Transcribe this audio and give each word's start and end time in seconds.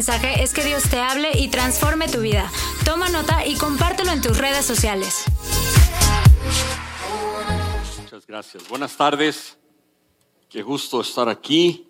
mensaje 0.00 0.42
es 0.42 0.54
que 0.54 0.64
Dios 0.64 0.84
te 0.88 0.98
hable 0.98 1.30
y 1.34 1.48
transforme 1.48 2.08
tu 2.08 2.22
vida. 2.22 2.50
Toma 2.86 3.10
nota 3.10 3.44
y 3.44 3.54
compártelo 3.54 4.12
en 4.12 4.22
tus 4.22 4.38
redes 4.38 4.64
sociales. 4.64 5.26
Muchas 8.00 8.26
gracias. 8.26 8.66
Buenas 8.66 8.96
tardes. 8.96 9.58
Qué 10.48 10.62
gusto 10.62 11.02
estar 11.02 11.28
aquí. 11.28 11.86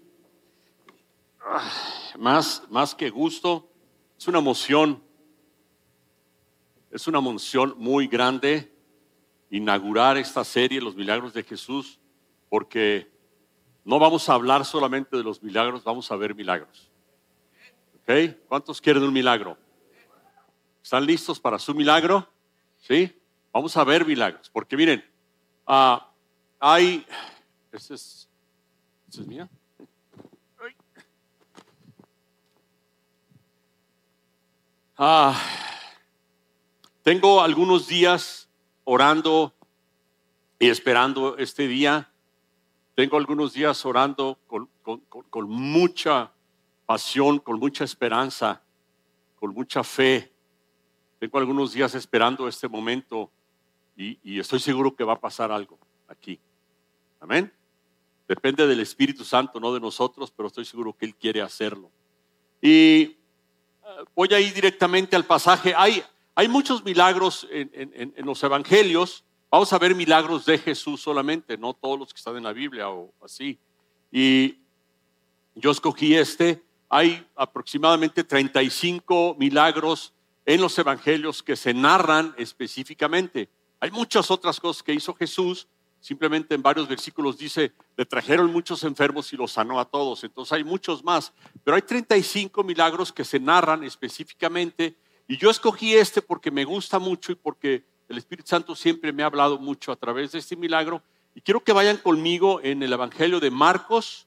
Ah, 1.41 1.71
Más, 2.19 2.65
más 2.69 2.97
que 2.97 3.11
gusto, 3.11 3.71
es 4.19 4.27
una 4.27 4.41
emoción. 4.41 5.01
Es 6.91 7.07
una 7.07 7.19
emoción 7.19 7.77
muy 7.79 8.09
grande 8.09 8.75
inaugurar 9.51 10.17
esta 10.17 10.43
serie, 10.43 10.81
Los 10.81 10.97
Milagros 10.97 11.33
de 11.33 11.45
Jesús, 11.45 12.01
porque 12.49 13.09
no 13.85 14.01
vamos 14.01 14.29
a 14.29 14.35
hablar 14.35 14.65
solamente 14.65 15.17
de 15.17 15.23
los 15.23 15.41
milagros, 15.45 15.85
vamos 15.85 16.11
a 16.11 16.17
ver 16.17 16.35
milagros. 16.35 16.90
¿Ok? 18.11 18.37
¿Cuántos 18.49 18.81
quieren 18.81 19.05
un 19.05 19.13
milagro? 19.13 19.57
¿Están 20.83 21.07
listos 21.07 21.39
para 21.39 21.61
su 21.61 21.73
milagro? 21.73 22.29
¿Sí? 22.79 23.17
Vamos 23.53 23.77
a 23.77 23.85
ver 23.85 24.05
milagros, 24.05 24.51
porque 24.51 24.77
miren, 24.77 25.05
ah, 25.65 26.11
hay... 26.59 27.07
¿Esta 27.71 27.95
es, 27.95 28.29
esta 29.09 29.21
es 29.23 29.27
mía? 29.29 29.49
Ah, 34.97 35.41
tengo 37.03 37.41
algunos 37.41 37.87
días 37.87 38.49
orando 38.83 39.55
y 40.59 40.69
esperando 40.69 41.39
este 41.39 41.69
día. 41.69 42.11
Tengo 42.97 43.17
algunos 43.17 43.53
días 43.53 43.85
orando 43.87 44.37
con, 44.49 44.69
con- 44.83 45.01
con- 45.03 45.23
con 45.31 45.49
mucha 45.49 46.33
pasión, 46.91 47.39
con 47.39 47.61
mucha 47.61 47.85
esperanza, 47.85 48.61
con 49.39 49.55
mucha 49.55 49.85
fe. 49.85 50.33
Tengo 51.21 51.39
algunos 51.39 51.73
días 51.73 51.95
esperando 51.95 52.49
este 52.49 52.67
momento 52.67 53.31
y, 53.97 54.41
estoy 54.41 54.59
seguro 54.59 54.97
que 54.97 55.05
va 55.05 55.13
a 55.13 55.21
pasar 55.21 55.53
algo 55.53 55.79
aquí. 56.09 56.41
Amén. 57.21 57.53
Depende 58.27 58.67
del 58.67 58.81
Espíritu 58.81 59.25
Santo, 59.25 59.61
no 59.61 59.73
de 59.73 59.79
nosotros, 59.79 60.33
pero 60.37 60.49
estoy 60.49 60.65
seguro 60.65 60.93
que 60.93 61.07
Él 61.07 61.15
quiere 61.15 61.41
hacerlo. 61.41 61.93
Y 62.61 63.03
eh, 63.03 63.17
voy 64.17 64.35
a 64.35 64.41
ir 64.41 64.53
directamente 64.53 65.15
al 65.15 65.25
pasaje. 65.25 65.73
Hay, 65.77 66.03
hay 66.35 66.49
muchos 66.49 66.85
milagros 66.85 67.47
en 67.53 68.27
los 68.27 68.43
evangelios. 68.43 69.23
Vamos 69.49 69.73
a 69.73 69.79
ver 69.79 69.95
milagros 69.95 70.45
de 70.45 70.59
Jesús 70.59 71.01
solamente, 71.01 71.57
no 71.57 71.73
todos 71.73 72.01
los 72.01 72.13
que 72.13 72.19
están 72.19 72.37
en 72.37 72.43
la 72.43 72.53
Biblia 72.53 72.91
o 72.91 73.15
así. 73.23 73.61
Y 74.11 74.59
yo 75.55 75.71
escogí 75.71 76.17
este. 76.17 76.69
Hay 76.91 77.25
aproximadamente 77.37 78.25
35 78.25 79.37
milagros 79.39 80.13
en 80.45 80.61
los 80.61 80.77
evangelios 80.77 81.41
que 81.41 81.55
se 81.55 81.73
narran 81.73 82.35
específicamente. 82.37 83.49
Hay 83.79 83.93
muchas 83.93 84.31
otras 84.33 84.59
cosas 84.59 84.83
que 84.83 84.93
hizo 84.93 85.15
Jesús. 85.15 85.69
Simplemente 86.01 86.55
en 86.57 86.63
varios 86.63 86.89
versículos 86.89 87.39
dice, 87.39 87.73
le 87.97 88.05
trajeron 88.07 88.53
muchos 88.53 88.83
enfermos 88.83 89.33
y 89.33 89.37
los 89.37 89.53
sanó 89.53 89.79
a 89.79 89.85
todos. 89.85 90.25
Entonces 90.25 90.53
hay 90.53 90.65
muchos 90.65 91.05
más. 91.05 91.33
Pero 91.63 91.77
hay 91.77 91.83
35 91.83 92.65
milagros 92.65 93.13
que 93.13 93.25
se 93.25 93.39
narran 93.39 93.85
específicamente. 93.85 94.97
Y 95.29 95.37
yo 95.37 95.49
escogí 95.49 95.95
este 95.95 96.21
porque 96.21 96.51
me 96.51 96.65
gusta 96.65 96.99
mucho 96.99 97.31
y 97.31 97.37
porque 97.37 97.85
el 98.09 98.19
Espíritu 98.19 98.49
Santo 98.49 98.75
siempre 98.75 99.13
me 99.13 99.23
ha 99.23 99.27
hablado 99.27 99.59
mucho 99.59 99.93
a 99.93 99.97
través 99.97 100.33
de 100.33 100.41
este 100.41 100.57
milagro. 100.57 101.05
Y 101.37 101.41
quiero 101.41 101.63
que 101.63 101.73
vayan 101.73 101.99
conmigo 101.99 102.61
en 102.65 102.83
el 102.83 102.93
Evangelio 102.93 103.39
de 103.39 103.53
Marcos, 103.53 104.27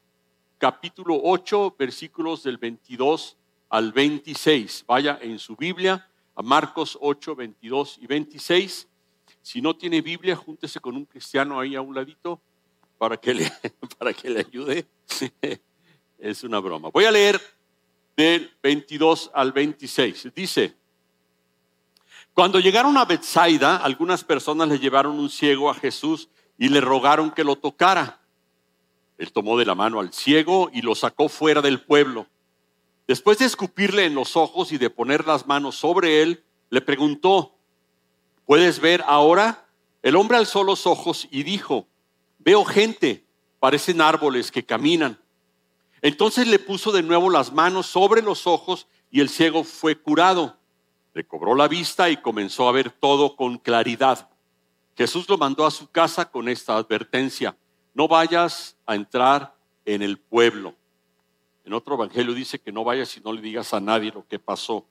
capítulo 0.63 1.19
8, 1.21 1.75
versículos 1.77 2.41
del 2.43 2.57
22 2.57 3.35
al 3.67 3.91
26. 3.91 4.85
Vaya 4.87 5.19
en 5.21 5.37
su 5.37 5.57
Biblia 5.57 6.09
a 6.35 6.41
Marcos 6.41 6.97
8, 7.01 7.35
22 7.35 7.97
y 8.01 8.07
26. 8.07 8.87
Si 9.41 9.61
no 9.61 9.75
tiene 9.75 9.99
Biblia, 9.99 10.37
júntese 10.37 10.79
con 10.79 10.95
un 10.95 11.03
cristiano 11.03 11.59
ahí 11.59 11.75
a 11.75 11.81
un 11.81 11.93
ladito 11.93 12.39
para 12.97 13.17
que 13.17 13.33
le, 13.33 13.51
para 13.99 14.13
que 14.13 14.29
le 14.29 14.39
ayude. 14.39 14.87
Es 16.17 16.45
una 16.45 16.59
broma. 16.59 16.89
Voy 16.93 17.03
a 17.03 17.11
leer 17.11 17.41
del 18.15 18.49
22 18.63 19.31
al 19.33 19.51
26. 19.51 20.29
Dice, 20.33 20.77
cuando 22.33 22.61
llegaron 22.61 22.95
a 22.95 23.03
Bethsaida, 23.03 23.75
algunas 23.75 24.23
personas 24.23 24.69
le 24.69 24.79
llevaron 24.79 25.19
un 25.19 25.29
ciego 25.29 25.69
a 25.69 25.73
Jesús 25.73 26.29
y 26.57 26.69
le 26.69 26.79
rogaron 26.79 27.31
que 27.31 27.43
lo 27.43 27.57
tocara. 27.57 28.22
Él 29.17 29.31
tomó 29.31 29.57
de 29.57 29.65
la 29.65 29.75
mano 29.75 29.99
al 29.99 30.13
ciego 30.13 30.69
y 30.73 30.81
lo 30.81 30.95
sacó 30.95 31.29
fuera 31.29 31.61
del 31.61 31.81
pueblo. 31.81 32.27
Después 33.07 33.37
de 33.37 33.45
escupirle 33.45 34.05
en 34.05 34.15
los 34.15 34.35
ojos 34.35 34.71
y 34.71 34.77
de 34.77 34.89
poner 34.89 35.27
las 35.27 35.45
manos 35.45 35.75
sobre 35.75 36.21
él, 36.21 36.43
le 36.69 36.81
preguntó, 36.81 37.55
¿puedes 38.45 38.79
ver 38.79 39.03
ahora? 39.05 39.67
El 40.01 40.15
hombre 40.15 40.37
alzó 40.37 40.63
los 40.63 40.87
ojos 40.87 41.27
y 41.29 41.43
dijo, 41.43 41.87
veo 42.39 42.65
gente, 42.65 43.25
parecen 43.59 44.01
árboles 44.01 44.51
que 44.51 44.65
caminan. 44.65 45.19
Entonces 46.01 46.47
le 46.47 46.59
puso 46.59 46.91
de 46.91 47.03
nuevo 47.03 47.29
las 47.29 47.53
manos 47.53 47.85
sobre 47.85 48.21
los 48.21 48.47
ojos 48.47 48.87
y 49.09 49.21
el 49.21 49.29
ciego 49.29 49.63
fue 49.63 49.97
curado. 49.97 50.57
Recobró 51.13 51.55
la 51.55 51.67
vista 51.67 52.09
y 52.09 52.17
comenzó 52.17 52.67
a 52.67 52.71
ver 52.71 52.89
todo 52.89 53.35
con 53.35 53.57
claridad. 53.57 54.29
Jesús 54.97 55.29
lo 55.29 55.37
mandó 55.37 55.65
a 55.65 55.71
su 55.71 55.89
casa 55.89 56.29
con 56.29 56.49
esta 56.49 56.75
advertencia, 56.75 57.55
no 57.93 58.07
vayas 58.07 58.75
a 58.85 58.95
entrar 58.95 59.55
en 59.85 60.01
el 60.01 60.17
pueblo. 60.17 60.75
En 61.65 61.73
otro 61.73 61.95
evangelio 61.95 62.33
dice 62.33 62.59
que 62.59 62.71
no 62.71 62.83
vayas 62.83 63.15
y 63.17 63.21
no 63.21 63.31
le 63.31 63.41
digas 63.41 63.73
a 63.73 63.79
nadie 63.79 64.11
lo 64.11 64.27
que 64.27 64.39
pasó. 64.39 64.85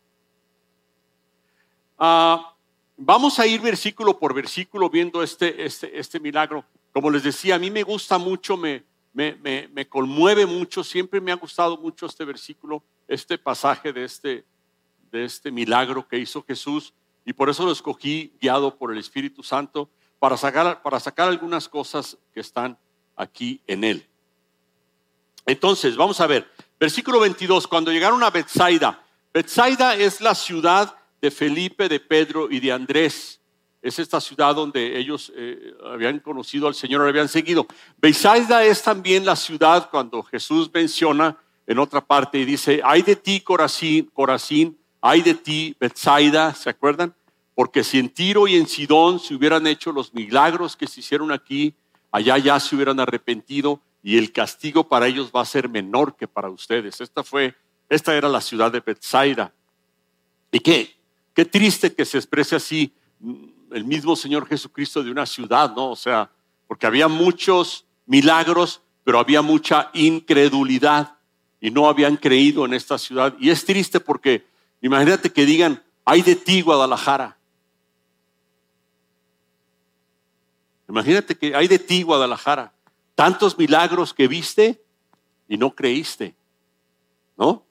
Ah, 1.98 2.54
vamos 2.96 3.38
a 3.38 3.46
ir 3.46 3.60
versículo 3.60 4.18
por 4.18 4.34
versículo 4.34 4.88
viendo 4.88 5.22
este, 5.22 5.64
este, 5.64 5.98
este 5.98 6.20
milagro. 6.20 6.64
Como 6.92 7.10
les 7.10 7.22
decía, 7.22 7.56
a 7.56 7.58
mí 7.58 7.70
me 7.70 7.82
gusta 7.82 8.18
mucho, 8.18 8.56
me, 8.56 8.84
me, 9.12 9.34
me, 9.36 9.68
me 9.68 9.86
conmueve 9.86 10.46
mucho, 10.46 10.82
siempre 10.82 11.20
me 11.20 11.32
ha 11.32 11.36
gustado 11.36 11.76
mucho 11.76 12.06
este 12.06 12.24
versículo, 12.24 12.82
este 13.08 13.36
pasaje 13.38 13.92
de 13.92 14.04
este, 14.04 14.44
de 15.10 15.24
este 15.24 15.50
milagro 15.50 16.06
que 16.06 16.18
hizo 16.18 16.42
Jesús 16.42 16.94
y 17.24 17.32
por 17.32 17.48
eso 17.48 17.64
lo 17.64 17.72
escogí 17.72 18.32
guiado 18.40 18.76
por 18.76 18.92
el 18.92 18.98
Espíritu 18.98 19.42
Santo 19.42 19.88
para 20.18 20.36
sacar, 20.36 20.82
para 20.82 21.00
sacar 21.00 21.28
algunas 21.28 21.68
cosas 21.68 22.16
que 22.32 22.40
están 22.40 22.78
aquí 23.16 23.60
en 23.66 23.84
él. 23.84 24.06
Entonces, 25.46 25.96
vamos 25.96 26.20
a 26.20 26.26
ver, 26.26 26.48
versículo 26.78 27.20
22, 27.20 27.66
cuando 27.66 27.90
llegaron 27.90 28.22
a 28.22 28.30
Bethsaida, 28.30 29.02
Bethsaida 29.32 29.96
es 29.96 30.20
la 30.20 30.34
ciudad 30.34 30.94
de 31.20 31.30
Felipe, 31.30 31.88
de 31.88 32.00
Pedro 32.00 32.50
y 32.50 32.60
de 32.60 32.72
Andrés. 32.72 33.40
Es 33.80 33.98
esta 33.98 34.20
ciudad 34.20 34.54
donde 34.54 34.98
ellos 34.98 35.32
eh, 35.34 35.74
habían 35.84 36.20
conocido 36.20 36.68
al 36.68 36.74
Señor, 36.74 37.00
lo 37.00 37.08
habían 37.08 37.28
seguido. 37.28 37.66
Bethsaida 37.96 38.64
es 38.64 38.82
también 38.82 39.24
la 39.24 39.34
ciudad 39.34 39.88
cuando 39.90 40.22
Jesús 40.22 40.70
menciona 40.72 41.36
en 41.66 41.78
otra 41.78 42.00
parte 42.00 42.38
y 42.38 42.44
dice, 42.44 42.80
ay 42.84 43.02
de 43.02 43.16
ti 43.16 43.40
Corazín, 43.40 44.10
Corazín, 44.12 44.78
ay 45.00 45.22
de 45.22 45.34
ti 45.34 45.76
Bethsaida, 45.80 46.54
¿se 46.54 46.70
acuerdan? 46.70 47.14
Porque 47.54 47.84
si 47.84 47.98
en 47.98 48.08
Tiro 48.08 48.46
y 48.46 48.56
en 48.56 48.66
Sidón 48.66 49.18
se 49.18 49.34
hubieran 49.34 49.66
hecho 49.66 49.92
los 49.92 50.12
milagros 50.14 50.76
que 50.76 50.86
se 50.86 51.00
hicieron 51.00 51.32
aquí, 51.32 51.74
allá 52.12 52.38
ya 52.38 52.60
se 52.60 52.76
hubieran 52.76 53.00
arrepentido 53.00 53.80
y 54.02 54.18
el 54.18 54.32
castigo 54.32 54.86
para 54.86 55.06
ellos 55.06 55.32
va 55.34 55.40
a 55.40 55.46
ser 55.46 55.68
menor 55.68 56.14
que 56.16 56.28
para 56.28 56.50
ustedes. 56.50 57.00
Esta 57.00 57.24
fue, 57.24 57.56
esta 57.88 58.14
era 58.14 58.28
la 58.28 58.40
ciudad 58.40 58.70
de 58.70 58.80
Bethsaida. 58.80 59.52
Y 60.52 60.60
qué, 60.60 60.94
qué 61.34 61.44
triste 61.44 61.94
que 61.94 62.04
se 62.04 62.18
exprese 62.18 62.56
así 62.56 62.92
mm, 63.20 63.44
el 63.72 63.84
mismo 63.84 64.14
Señor 64.14 64.46
Jesucristo 64.46 65.02
de 65.02 65.10
una 65.10 65.24
ciudad, 65.24 65.74
¿no? 65.74 65.90
O 65.90 65.96
sea, 65.96 66.30
porque 66.68 66.86
había 66.86 67.08
muchos 67.08 67.86
milagros, 68.06 68.82
pero 69.04 69.18
había 69.18 69.40
mucha 69.40 69.90
incredulidad 69.94 71.16
y 71.60 71.70
no 71.70 71.88
habían 71.88 72.16
creído 72.16 72.66
en 72.66 72.74
esta 72.74 72.98
ciudad. 72.98 73.34
Y 73.38 73.50
es 73.50 73.64
triste 73.64 74.00
porque 74.00 74.44
imagínate 74.80 75.30
que 75.30 75.46
digan, 75.46 75.82
hay 76.04 76.22
de 76.22 76.36
ti 76.36 76.60
Guadalajara. 76.60 77.38
Imagínate 80.92 81.38
que 81.38 81.56
hay 81.56 81.68
de 81.68 81.78
ti 81.78 82.02
Guadalajara. 82.02 82.70
Tantos 83.14 83.56
milagros 83.56 84.12
que 84.12 84.28
viste 84.28 84.84
y 85.48 85.56
no 85.56 85.74
creíste. 85.74 86.34
¿No? 87.38 87.64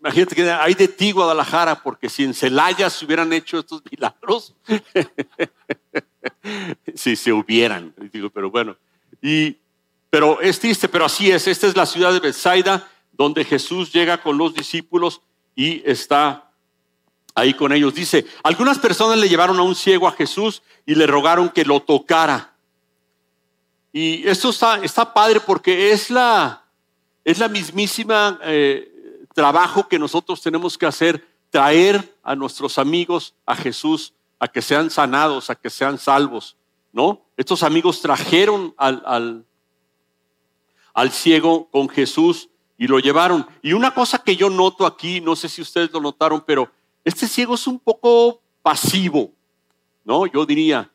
Imagínate 0.00 0.34
que 0.34 0.50
hay 0.50 0.72
de 0.72 0.88
ti 0.88 1.12
Guadalajara, 1.12 1.82
porque 1.82 2.08
si 2.08 2.24
en 2.24 2.32
Celaya 2.32 2.88
se 2.88 3.04
hubieran 3.04 3.34
hecho 3.34 3.58
estos 3.58 3.82
milagros, 3.90 4.54
si 6.94 7.16
se 7.16 7.34
hubieran, 7.34 7.94
digo, 8.10 8.30
pero 8.30 8.50
bueno. 8.50 8.74
Y, 9.20 9.58
pero 10.08 10.40
es 10.40 10.58
triste, 10.58 10.88
pero 10.88 11.04
así 11.04 11.30
es. 11.30 11.46
Esta 11.46 11.66
es 11.66 11.76
la 11.76 11.84
ciudad 11.84 12.14
de 12.14 12.20
Bethsaida, 12.20 12.88
donde 13.12 13.44
Jesús 13.44 13.92
llega 13.92 14.22
con 14.22 14.38
los 14.38 14.54
discípulos 14.54 15.20
y 15.54 15.82
está 15.84 16.50
ahí 17.34 17.54
con 17.54 17.72
ellos. 17.72 17.94
Dice, 17.94 18.26
algunas 18.42 18.78
personas 18.78 19.18
le 19.18 19.28
llevaron 19.28 19.58
a 19.58 19.62
un 19.62 19.74
ciego 19.74 20.06
a 20.06 20.12
Jesús 20.12 20.62
y 20.86 20.94
le 20.94 21.06
rogaron 21.06 21.48
que 21.48 21.64
lo 21.64 21.80
tocara. 21.80 22.52
Y 23.92 24.26
esto 24.26 24.50
está, 24.50 25.12
padre 25.12 25.40
porque 25.40 25.92
es 25.92 26.10
la, 26.10 26.64
es 27.24 27.38
la 27.38 27.48
mismísima 27.48 28.38
eh, 28.42 28.90
trabajo 29.34 29.86
que 29.86 29.98
nosotros 29.98 30.40
tenemos 30.40 30.78
que 30.78 30.86
hacer, 30.86 31.26
traer 31.50 32.16
a 32.22 32.34
nuestros 32.34 32.78
amigos 32.78 33.34
a 33.44 33.54
Jesús, 33.54 34.14
a 34.38 34.48
que 34.48 34.62
sean 34.62 34.90
sanados, 34.90 35.50
a 35.50 35.54
que 35.54 35.68
sean 35.68 35.98
salvos, 35.98 36.56
¿no? 36.92 37.22
Estos 37.36 37.62
amigos 37.62 38.00
trajeron 38.00 38.74
al, 38.78 39.44
al 40.94 41.10
ciego 41.10 41.68
con 41.70 41.88
Jesús 41.88 42.48
y 42.78 42.86
lo 42.86 42.98
llevaron. 42.98 43.46
Y 43.62 43.74
una 43.74 43.92
cosa 43.92 44.22
que 44.22 44.36
yo 44.36 44.50
noto 44.50 44.86
aquí, 44.86 45.20
no 45.20 45.36
sé 45.36 45.48
si 45.48 45.62
ustedes 45.62 45.92
lo 45.92 46.00
notaron, 46.00 46.42
pero 46.46 46.70
este 47.04 47.26
ciego 47.26 47.54
es 47.54 47.66
un 47.66 47.78
poco 47.78 48.40
pasivo, 48.62 49.32
¿no? 50.04 50.26
Yo 50.26 50.46
diría, 50.46 50.90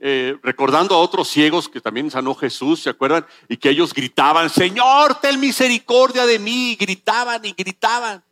eh, 0.00 0.36
recordando 0.42 0.94
a 0.94 0.98
otros 0.98 1.28
ciegos 1.28 1.68
que 1.68 1.80
también 1.80 2.10
sanó 2.10 2.34
Jesús, 2.34 2.82
¿se 2.82 2.90
acuerdan? 2.90 3.24
Y 3.48 3.56
que 3.56 3.70
ellos 3.70 3.94
gritaban, 3.94 4.50
Señor, 4.50 5.14
ten 5.20 5.38
misericordia 5.38 6.26
de 6.26 6.38
mí, 6.38 6.72
y 6.72 6.76
gritaban 6.76 7.44
y 7.44 7.52
gritaban. 7.52 8.22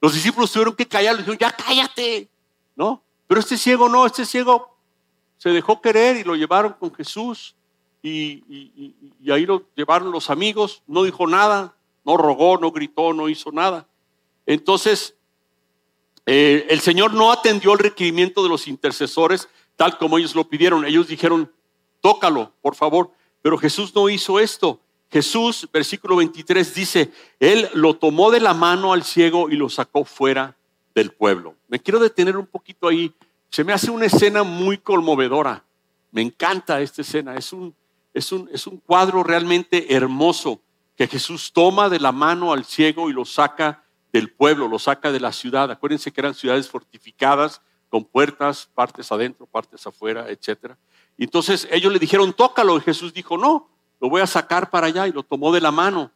Los 0.00 0.14
discípulos 0.14 0.50
tuvieron 0.50 0.74
que 0.74 0.86
callar, 0.86 1.14
le 1.14 1.18
dijeron, 1.18 1.38
ya 1.38 1.50
cállate, 1.50 2.28
¿no? 2.74 3.02
Pero 3.26 3.40
este 3.40 3.58
ciego 3.58 3.88
no, 3.88 4.06
este 4.06 4.24
ciego 4.24 4.74
se 5.36 5.50
dejó 5.50 5.82
querer 5.82 6.16
y 6.16 6.24
lo 6.24 6.34
llevaron 6.34 6.72
con 6.72 6.94
Jesús 6.94 7.54
y, 8.02 8.42
y 9.20 9.30
ahí 9.30 9.44
lo 9.44 9.64
llevaron 9.74 10.10
los 10.10 10.30
amigos, 10.30 10.82
no 10.86 11.02
dijo 11.02 11.26
nada, 11.26 11.74
no 12.04 12.16
rogó, 12.16 12.56
no 12.56 12.70
gritó, 12.70 13.12
no 13.12 13.28
hizo 13.28 13.52
nada. 13.52 13.86
Entonces, 14.46 15.17
eh, 16.30 16.66
el 16.68 16.80
Señor 16.80 17.14
no 17.14 17.32
atendió 17.32 17.72
el 17.72 17.78
requerimiento 17.78 18.42
de 18.42 18.50
los 18.50 18.68
intercesores 18.68 19.48
tal 19.78 19.96
como 19.96 20.18
ellos 20.18 20.34
lo 20.34 20.46
pidieron. 20.46 20.84
Ellos 20.84 21.06
dijeron, 21.06 21.50
tócalo, 22.02 22.52
por 22.60 22.74
favor. 22.74 23.12
Pero 23.40 23.56
Jesús 23.56 23.94
no 23.94 24.10
hizo 24.10 24.40
esto. 24.40 24.80
Jesús, 25.10 25.66
versículo 25.72 26.16
23, 26.16 26.74
dice, 26.74 27.12
Él 27.38 27.70
lo 27.72 27.94
tomó 27.94 28.30
de 28.30 28.40
la 28.40 28.52
mano 28.52 28.92
al 28.92 29.04
ciego 29.04 29.48
y 29.48 29.54
lo 29.54 29.70
sacó 29.70 30.04
fuera 30.04 30.56
del 30.94 31.12
pueblo. 31.12 31.54
Me 31.68 31.78
quiero 31.78 32.00
detener 32.00 32.36
un 32.36 32.46
poquito 32.46 32.88
ahí. 32.88 33.14
Se 33.50 33.62
me 33.62 33.72
hace 33.72 33.90
una 33.90 34.06
escena 34.06 34.42
muy 34.42 34.76
conmovedora. 34.76 35.64
Me 36.10 36.20
encanta 36.20 36.80
esta 36.80 37.02
escena. 37.02 37.36
Es 37.36 37.52
un, 37.52 37.72
es 38.12 38.32
un, 38.32 38.50
es 38.52 38.66
un 38.66 38.78
cuadro 38.78 39.22
realmente 39.22 39.94
hermoso 39.94 40.60
que 40.96 41.06
Jesús 41.06 41.52
toma 41.52 41.88
de 41.88 42.00
la 42.00 42.10
mano 42.10 42.52
al 42.52 42.64
ciego 42.64 43.08
y 43.08 43.12
lo 43.12 43.24
saca 43.24 43.84
del 44.18 44.30
pueblo, 44.30 44.68
lo 44.68 44.78
saca 44.78 45.12
de 45.12 45.20
la 45.20 45.32
ciudad. 45.32 45.70
Acuérdense 45.70 46.12
que 46.12 46.20
eran 46.20 46.34
ciudades 46.34 46.68
fortificadas 46.68 47.62
con 47.88 48.04
puertas, 48.04 48.68
partes 48.74 49.10
adentro, 49.12 49.46
partes 49.46 49.86
afuera, 49.86 50.26
etc. 50.28 50.74
Entonces 51.16 51.68
ellos 51.70 51.92
le 51.92 51.98
dijeron, 51.98 52.32
tócalo. 52.32 52.76
Y 52.76 52.80
Jesús 52.80 53.14
dijo, 53.14 53.38
no, 53.38 53.70
lo 54.00 54.10
voy 54.10 54.20
a 54.20 54.26
sacar 54.26 54.70
para 54.70 54.88
allá 54.88 55.06
y 55.06 55.12
lo 55.12 55.22
tomó 55.22 55.52
de 55.52 55.60
la 55.60 55.70
mano. 55.70 56.10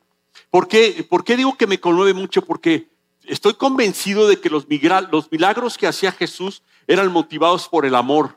¿Por 0.50 0.66
qué, 0.66 1.06
¿Por 1.08 1.24
qué 1.24 1.36
digo 1.36 1.56
que 1.56 1.66
me 1.66 1.80
conmueve 1.80 2.12
mucho? 2.12 2.42
Porque 2.42 2.88
estoy 3.24 3.54
convencido 3.54 4.26
de 4.28 4.40
que 4.40 4.50
los 4.50 4.66
milagros 4.68 5.78
que 5.78 5.86
hacía 5.86 6.12
Jesús 6.12 6.62
eran 6.86 7.12
motivados 7.12 7.68
por 7.68 7.86
el 7.86 7.94
amor. 7.94 8.36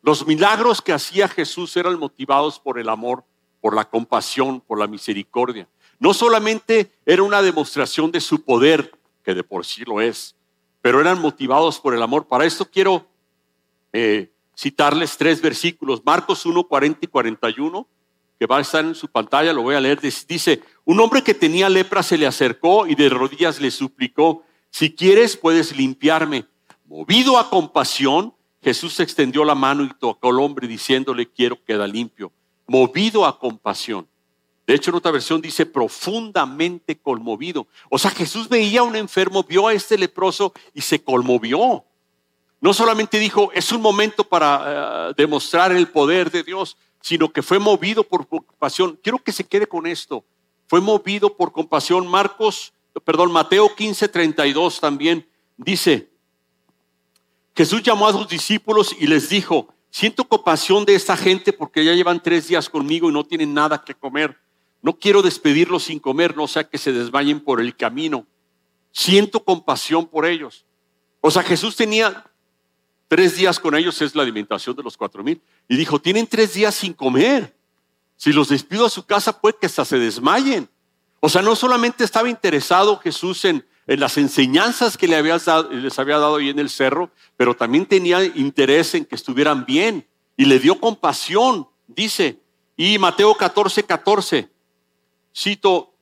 Los 0.00 0.26
milagros 0.26 0.80
que 0.80 0.92
hacía 0.92 1.28
Jesús 1.28 1.76
eran 1.76 1.98
motivados 1.98 2.58
por 2.58 2.78
el 2.78 2.88
amor 2.88 3.24
por 3.62 3.76
la 3.76 3.88
compasión, 3.88 4.60
por 4.60 4.78
la 4.78 4.88
misericordia. 4.88 5.68
No 6.02 6.12
solamente 6.12 6.90
era 7.06 7.22
una 7.22 7.42
demostración 7.42 8.10
de 8.10 8.20
su 8.20 8.42
poder, 8.42 8.90
que 9.22 9.34
de 9.34 9.44
por 9.44 9.64
sí 9.64 9.84
lo 9.84 10.00
es, 10.00 10.34
pero 10.80 11.00
eran 11.00 11.20
motivados 11.20 11.78
por 11.78 11.94
el 11.94 12.02
amor. 12.02 12.26
Para 12.26 12.44
esto 12.44 12.68
quiero 12.68 13.06
eh, 13.92 14.32
citarles 14.58 15.16
tres 15.16 15.40
versículos. 15.40 16.02
Marcos 16.04 16.44
1, 16.44 16.64
40 16.64 16.98
y 17.02 17.06
41, 17.06 17.86
que 18.36 18.46
va 18.46 18.58
a 18.58 18.62
estar 18.62 18.84
en 18.84 18.96
su 18.96 19.06
pantalla, 19.06 19.52
lo 19.52 19.62
voy 19.62 19.76
a 19.76 19.80
leer. 19.80 20.00
Dice, 20.00 20.60
un 20.84 20.98
hombre 20.98 21.22
que 21.22 21.34
tenía 21.34 21.68
lepra 21.68 22.02
se 22.02 22.18
le 22.18 22.26
acercó 22.26 22.88
y 22.88 22.96
de 22.96 23.08
rodillas 23.08 23.60
le 23.60 23.70
suplicó, 23.70 24.42
si 24.70 24.92
quieres 24.92 25.36
puedes 25.36 25.76
limpiarme. 25.76 26.46
Movido 26.84 27.38
a 27.38 27.48
compasión, 27.48 28.34
Jesús 28.60 28.98
extendió 28.98 29.44
la 29.44 29.54
mano 29.54 29.84
y 29.84 29.90
tocó 30.00 30.30
al 30.30 30.40
hombre 30.40 30.66
diciéndole, 30.66 31.30
quiero 31.30 31.62
queda 31.62 31.86
limpio 31.86 32.32
movido 32.66 33.26
a 33.26 33.38
compasión. 33.38 34.08
De 34.72 34.76
hecho, 34.76 34.90
en 34.90 34.96
otra 34.96 35.10
versión 35.10 35.42
dice 35.42 35.66
profundamente 35.66 36.98
conmovido. 36.98 37.66
O 37.90 37.98
sea, 37.98 38.10
Jesús 38.10 38.48
veía 38.48 38.80
a 38.80 38.84
un 38.84 38.96
enfermo, 38.96 39.44
vio 39.44 39.66
a 39.66 39.74
este 39.74 39.98
leproso 39.98 40.54
y 40.72 40.80
se 40.80 41.04
conmovió. 41.04 41.84
No 42.58 42.72
solamente 42.72 43.18
dijo, 43.18 43.50
es 43.52 43.70
un 43.70 43.82
momento 43.82 44.24
para 44.24 45.10
eh, 45.10 45.14
demostrar 45.14 45.72
el 45.72 45.88
poder 45.88 46.30
de 46.30 46.42
Dios, 46.42 46.78
sino 47.02 47.30
que 47.30 47.42
fue 47.42 47.58
movido 47.58 48.02
por 48.02 48.26
compasión. 48.26 48.98
Quiero 49.02 49.18
que 49.18 49.30
se 49.30 49.44
quede 49.44 49.66
con 49.66 49.86
esto. 49.86 50.24
Fue 50.68 50.80
movido 50.80 51.36
por 51.36 51.52
compasión. 51.52 52.06
Marcos, 52.06 52.72
perdón, 53.04 53.30
Mateo 53.30 53.74
15, 53.74 54.08
32 54.08 54.80
también 54.80 55.28
dice, 55.58 56.08
Jesús 57.54 57.82
llamó 57.82 58.06
a 58.06 58.12
sus 58.12 58.26
discípulos 58.26 58.96
y 58.98 59.06
les 59.06 59.28
dijo, 59.28 59.68
Siento 59.90 60.26
compasión 60.26 60.86
de 60.86 60.94
esta 60.94 61.14
gente 61.18 61.52
porque 61.52 61.84
ya 61.84 61.92
llevan 61.92 62.22
tres 62.22 62.48
días 62.48 62.70
conmigo 62.70 63.10
y 63.10 63.12
no 63.12 63.24
tienen 63.24 63.52
nada 63.52 63.84
que 63.84 63.94
comer. 63.94 64.41
No 64.82 64.98
quiero 64.98 65.22
despedirlos 65.22 65.84
sin 65.84 66.00
comer, 66.00 66.36
no 66.36 66.48
sea 66.48 66.68
que 66.68 66.76
se 66.76 66.92
desmayen 66.92 67.40
por 67.40 67.60
el 67.60 67.76
camino. 67.76 68.26
Siento 68.90 69.44
compasión 69.44 70.06
por 70.06 70.26
ellos. 70.26 70.66
O 71.20 71.30
sea, 71.30 71.44
Jesús 71.44 71.76
tenía 71.76 72.28
tres 73.06 73.36
días 73.36 73.60
con 73.60 73.76
ellos, 73.76 74.02
es 74.02 74.14
la 74.14 74.22
alimentación 74.22 74.74
de 74.74 74.82
los 74.82 74.96
cuatro 74.96 75.22
mil. 75.22 75.40
Y 75.68 75.76
dijo, 75.76 76.00
tienen 76.00 76.26
tres 76.26 76.54
días 76.54 76.74
sin 76.74 76.92
comer. 76.92 77.56
Si 78.16 78.32
los 78.32 78.48
despido 78.48 78.86
a 78.86 78.90
su 78.90 79.06
casa, 79.06 79.40
puede 79.40 79.56
que 79.60 79.66
hasta 79.66 79.84
se 79.84 79.98
desmayen. 79.98 80.68
O 81.20 81.28
sea, 81.28 81.42
no 81.42 81.54
solamente 81.54 82.02
estaba 82.02 82.28
interesado 82.28 82.98
Jesús 82.98 83.44
en, 83.44 83.64
las 83.86 84.16
enseñanzas 84.16 84.96
que 84.96 85.06
le 85.06 85.20
dado, 85.22 85.70
les 85.70 85.98
había 85.98 86.18
dado 86.18 86.36
ahí 86.36 86.48
en 86.48 86.58
el 86.58 86.70
cerro, 86.70 87.10
pero 87.36 87.54
también 87.54 87.86
tenía 87.86 88.24
interés 88.24 88.94
en 88.94 89.04
que 89.04 89.14
estuvieran 89.14 89.64
bien 89.64 90.06
y 90.36 90.44
le 90.44 90.58
dio 90.58 90.80
compasión, 90.80 91.68
dice. 91.86 92.40
Y 92.76 92.98
Mateo 92.98 93.34
14, 93.34 93.84
14, 93.84 94.48
cito, 95.34 95.94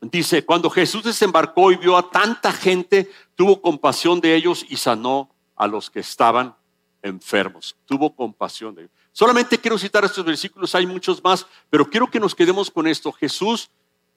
dice, 0.00 0.44
cuando 0.44 0.70
Jesús 0.70 1.04
desembarcó 1.04 1.72
y 1.72 1.76
vio 1.76 1.96
a 1.96 2.10
tanta 2.10 2.52
gente, 2.52 3.10
tuvo 3.34 3.60
compasión 3.60 4.20
de 4.20 4.34
ellos 4.34 4.64
y 4.68 4.76
sanó 4.76 5.30
a 5.56 5.66
los 5.66 5.90
que 5.90 6.00
estaban 6.00 6.54
enfermos. 7.02 7.76
Tuvo 7.86 8.14
compasión 8.14 8.74
de 8.74 8.82
ellos. 8.82 8.92
Solamente 9.12 9.58
quiero 9.58 9.78
citar 9.78 10.04
estos 10.04 10.24
versículos, 10.24 10.74
hay 10.74 10.86
muchos 10.86 11.22
más, 11.22 11.46
pero 11.70 11.88
quiero 11.88 12.10
que 12.10 12.18
nos 12.18 12.34
quedemos 12.34 12.70
con 12.70 12.86
esto. 12.86 13.12
Jesús 13.12 13.70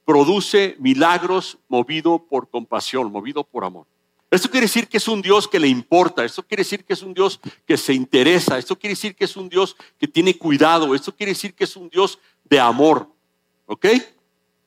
produce 0.04 0.74
milagros 0.78 1.58
movido 1.68 2.18
por 2.18 2.48
compasión, 2.48 3.12
movido 3.12 3.44
por 3.44 3.64
amor. 3.64 3.86
Esto 4.30 4.50
quiere 4.50 4.66
decir 4.66 4.88
que 4.88 4.98
es 4.98 5.08
un 5.08 5.22
Dios 5.22 5.48
que 5.48 5.58
le 5.58 5.68
importa, 5.68 6.24
esto 6.24 6.42
quiere 6.42 6.62
decir 6.62 6.84
que 6.84 6.92
es 6.92 7.02
un 7.02 7.14
Dios 7.14 7.40
que 7.66 7.78
se 7.78 7.94
interesa, 7.94 8.58
esto 8.58 8.78
quiere 8.78 8.92
decir 8.92 9.14
que 9.14 9.24
es 9.24 9.36
un 9.36 9.48
Dios 9.48 9.76
que 9.98 10.06
tiene 10.06 10.36
cuidado, 10.36 10.94
esto 10.94 11.14
quiere 11.14 11.32
decir 11.32 11.54
que 11.54 11.64
es 11.64 11.76
un 11.76 11.88
Dios 11.88 12.18
de 12.44 12.60
amor. 12.60 13.08
¿Ok? 13.66 13.86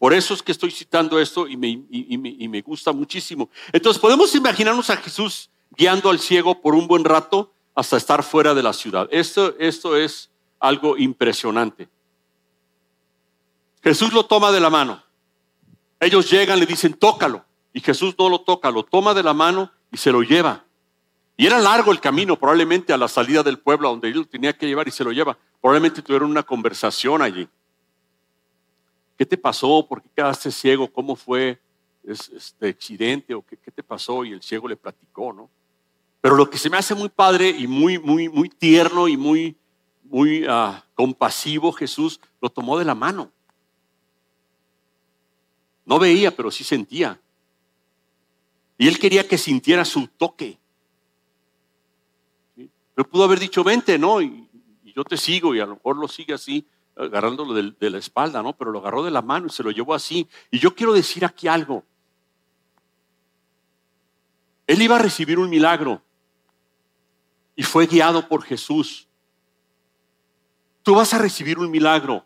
Por 0.02 0.16
eso 0.16 0.34
es 0.34 0.42
que 0.42 0.52
estoy 0.52 0.72
citando 0.72 1.20
esto 1.20 1.48
y 1.48 1.56
me, 1.56 2.62
gusta 2.62 2.92
muchísimo. 2.92 3.52
Entonces 3.72 4.02
podemos 4.02 4.34
imaginarnos 4.34 4.90
a 4.90 4.98
Jesús 4.98 5.52
guiando 5.78 6.10
al 6.10 6.18
ciego 6.18 6.60
por 6.60 6.74
un 6.74 6.88
buen 6.88 7.04
rato 7.04 7.54
hasta 7.76 7.98
estar 7.98 8.24
fuera 8.24 8.56
de 8.56 8.64
la 8.64 8.74
ciudad. 8.74 9.08
Esto, 9.12 9.56
es 9.60 10.32
algo 10.60 10.98
impresionante. 10.98 11.88
Jesús 13.84 14.12
lo 14.12 14.26
toma 14.26 14.52
de 14.52 14.60
la 14.60 14.72
mano. 14.72 15.04
Ellos 16.00 16.32
llegan, 16.32 16.60
le 16.60 16.66
dicen, 16.66 16.96
tócalo. 16.96 17.46
Y 17.72 17.80
Jesús 17.80 18.16
no 18.18 18.28
lo 18.28 18.42
toca, 18.42 18.72
lo 18.72 18.82
toma 18.82 19.14
de 19.14 19.22
la 19.22 19.36
mano 19.36 19.72
y 19.92 19.98
se 19.98 20.12
lo 20.12 20.24
lleva. 20.24 20.66
Y 21.38 21.46
era 21.46 21.60
largo 21.60 21.92
el 21.92 22.00
camino, 22.00 22.40
probablemente 22.40 22.92
a 22.92 22.98
la 22.98 23.08
salida 23.08 23.44
del 23.44 23.60
pueblo 23.60 23.90
donde 23.90 24.08
él 24.08 24.18
lo 24.18 24.26
tenía 24.26 24.54
que 24.54 24.66
llevar 24.66 24.88
y 24.88 24.92
se 24.92 25.04
lo 25.04 25.12
lleva. 25.12 25.38
Probablemente 25.62 26.02
tuvieron 26.02 26.32
una 26.32 26.42
conversación 26.42 27.22
allí. 27.22 27.48
¿Qué 29.22 29.26
te 29.28 29.38
pasó? 29.38 29.86
¿Por 29.88 30.02
qué 30.02 30.10
quedaste 30.16 30.50
ciego? 30.50 30.92
¿Cómo 30.92 31.16
fue 31.16 31.62
este 32.04 32.70
accidente? 32.70 33.36
¿O 33.36 33.46
qué, 33.46 33.56
te 33.56 33.84
pasó? 33.84 34.26
Y 34.26 34.32
el 34.32 34.42
ciego 34.42 34.68
le 34.68 34.76
platicó, 34.76 35.32
¿no? 35.32 35.48
Pero 36.22 36.36
lo 36.36 36.50
que 36.50 36.58
se 36.58 36.72
me 36.72 36.78
hace 36.78 36.96
muy 36.96 37.08
padre 37.08 37.52
y 37.52 37.68
muy, 37.68 38.00
muy, 38.00 38.30
muy 38.30 38.50
tierno 38.50 39.08
y 39.08 39.18
muy, 39.18 39.56
muy 40.06 40.44
ah, 40.50 40.84
compasivo, 40.96 41.72
Jesús 41.72 42.20
lo 42.42 42.50
tomó 42.50 42.80
de 42.80 42.86
la 42.86 42.96
mano. 42.96 43.32
No 45.86 46.00
veía, 46.00 46.36
pero 46.36 46.50
sí 46.50 46.64
sentía. 46.64 47.22
Y 48.80 48.88
él 48.88 48.98
quería 48.98 49.28
que 49.28 49.38
sintiera 49.38 49.86
su 49.86 50.08
toque. 50.08 50.58
Pero 52.56 53.08
pudo 53.08 53.26
haber 53.26 53.40
dicho, 53.40 53.64
vente, 53.64 54.00
¿no? 54.00 54.20
Y, 54.20 54.50
yo 54.96 55.04
te 55.04 55.16
sigo 55.16 55.54
y 55.54 55.60
a 55.60 55.68
lo 55.68 55.76
mejor 55.76 55.98
lo 55.98 56.08
sigue 56.08 56.34
así, 56.34 56.66
agarrándolo 56.96 57.54
de, 57.54 57.72
de 57.80 57.90
la 57.90 57.98
espalda, 57.98 58.42
¿no? 58.44 58.54
Pero 58.54 58.72
lo 58.72 58.80
agarró 58.80 59.04
de 59.04 59.12
la 59.12 59.22
mano 59.22 59.48
y 59.48 59.50
se 59.50 59.64
lo 59.64 59.72
llevó 59.72 59.94
así. 59.94 60.28
Y 60.50 60.60
yo 60.60 60.76
quiero 60.76 60.94
decir 60.94 61.26
aquí 61.26 61.48
algo. 61.48 61.84
Él 64.68 64.82
iba 64.82 64.96
a 64.96 65.00
recibir 65.00 65.40
un 65.40 65.50
milagro 65.50 66.02
y 67.56 67.64
fue 67.64 67.88
guiado 67.88 68.28
por 68.28 68.44
Jesús. 68.44 69.08
Tú 70.84 70.96
vas 70.96 71.14
a 71.14 71.18
recibir 71.18 71.60
un 71.60 71.70
milagro 71.70 72.26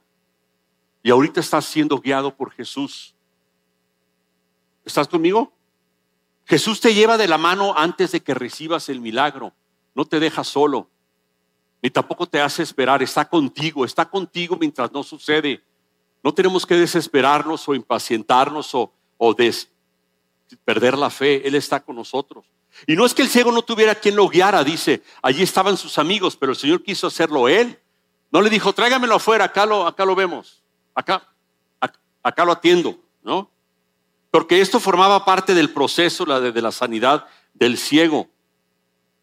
y 1.03 1.11
ahorita 1.11 1.39
estás 1.39 1.65
siendo 1.65 1.99
guiado 1.99 2.35
por 2.35 2.51
Jesús. 2.51 3.15
¿Estás 4.83 5.07
conmigo? 5.07 5.53
Jesús 6.45 6.79
te 6.79 6.93
lleva 6.93 7.17
de 7.17 7.27
la 7.27 7.37
mano 7.37 7.75
antes 7.75 8.11
de 8.11 8.21
que 8.21 8.33
recibas 8.33 8.89
el 8.89 9.01
milagro. 9.01 9.53
No 9.93 10.05
te 10.05 10.19
deja 10.19 10.43
solo, 10.43 10.89
ni 11.85 11.91
tampoco 11.91 12.25
te 12.25 12.41
hace 12.41 12.63
esperar. 12.63 13.03
Está 13.03 13.29
contigo, 13.29 13.85
está 13.85 14.09
contigo 14.09 14.57
mientras 14.59 14.91
no 14.91 15.03
sucede. 15.03 15.63
No 16.23 16.33
tenemos 16.33 16.65
que 16.65 16.73
desesperarnos 16.73 17.69
o 17.69 17.75
impacientarnos 17.75 18.73
o, 18.73 18.91
o 19.19 19.35
perder 20.63 20.97
la 20.97 21.11
fe. 21.11 21.47
Él 21.47 21.53
está 21.53 21.79
con 21.79 21.95
nosotros. 21.95 22.43
Y 22.87 22.95
no 22.95 23.05
es 23.05 23.13
que 23.13 23.21
el 23.21 23.29
ciego 23.29 23.51
no 23.51 23.61
tuviera 23.61 23.93
quien 23.93 24.15
lo 24.15 24.27
guiara, 24.27 24.63
dice, 24.63 25.03
allí 25.21 25.43
estaban 25.43 25.77
sus 25.77 25.99
amigos, 25.99 26.35
pero 26.35 26.53
el 26.53 26.57
Señor 26.57 26.81
quiso 26.81 27.05
hacerlo 27.05 27.47
él. 27.47 27.79
No 28.31 28.41
le 28.41 28.49
dijo, 28.49 28.73
tráigamelo 28.73 29.13
afuera, 29.13 29.45
acá 29.45 29.67
lo, 29.67 29.85
acá 29.85 30.05
lo 30.05 30.15
vemos, 30.15 30.63
acá, 30.95 31.29
acá 32.23 32.45
lo 32.45 32.51
atiendo, 32.51 32.97
¿no? 33.21 33.51
Porque 34.31 34.59
esto 34.59 34.79
formaba 34.79 35.23
parte 35.23 35.53
del 35.53 35.69
proceso 35.69 36.25
de, 36.25 36.51
de 36.51 36.61
la 36.63 36.71
sanidad 36.71 37.27
del 37.53 37.77
ciego. 37.77 38.27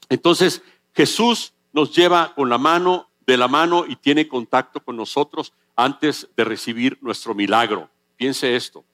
Entonces, 0.09 0.62
Jesús 0.95 1.54
nos 1.73 1.95
lleva 1.95 2.35
con 2.35 2.49
la 2.49 2.59
mano 2.59 3.09
de 3.26 3.37
la 3.37 3.49
mano 3.49 3.85
y 3.87 3.97
tiene 3.97 4.29
contacto 4.29 4.81
con 4.83 4.97
nosotros 4.97 5.52
antes 5.76 6.29
de 6.37 6.45
recibir 6.45 6.99
nuestro 7.00 7.35
milagro. 7.35 7.88
Piense 8.17 8.55
esto. 8.55 8.85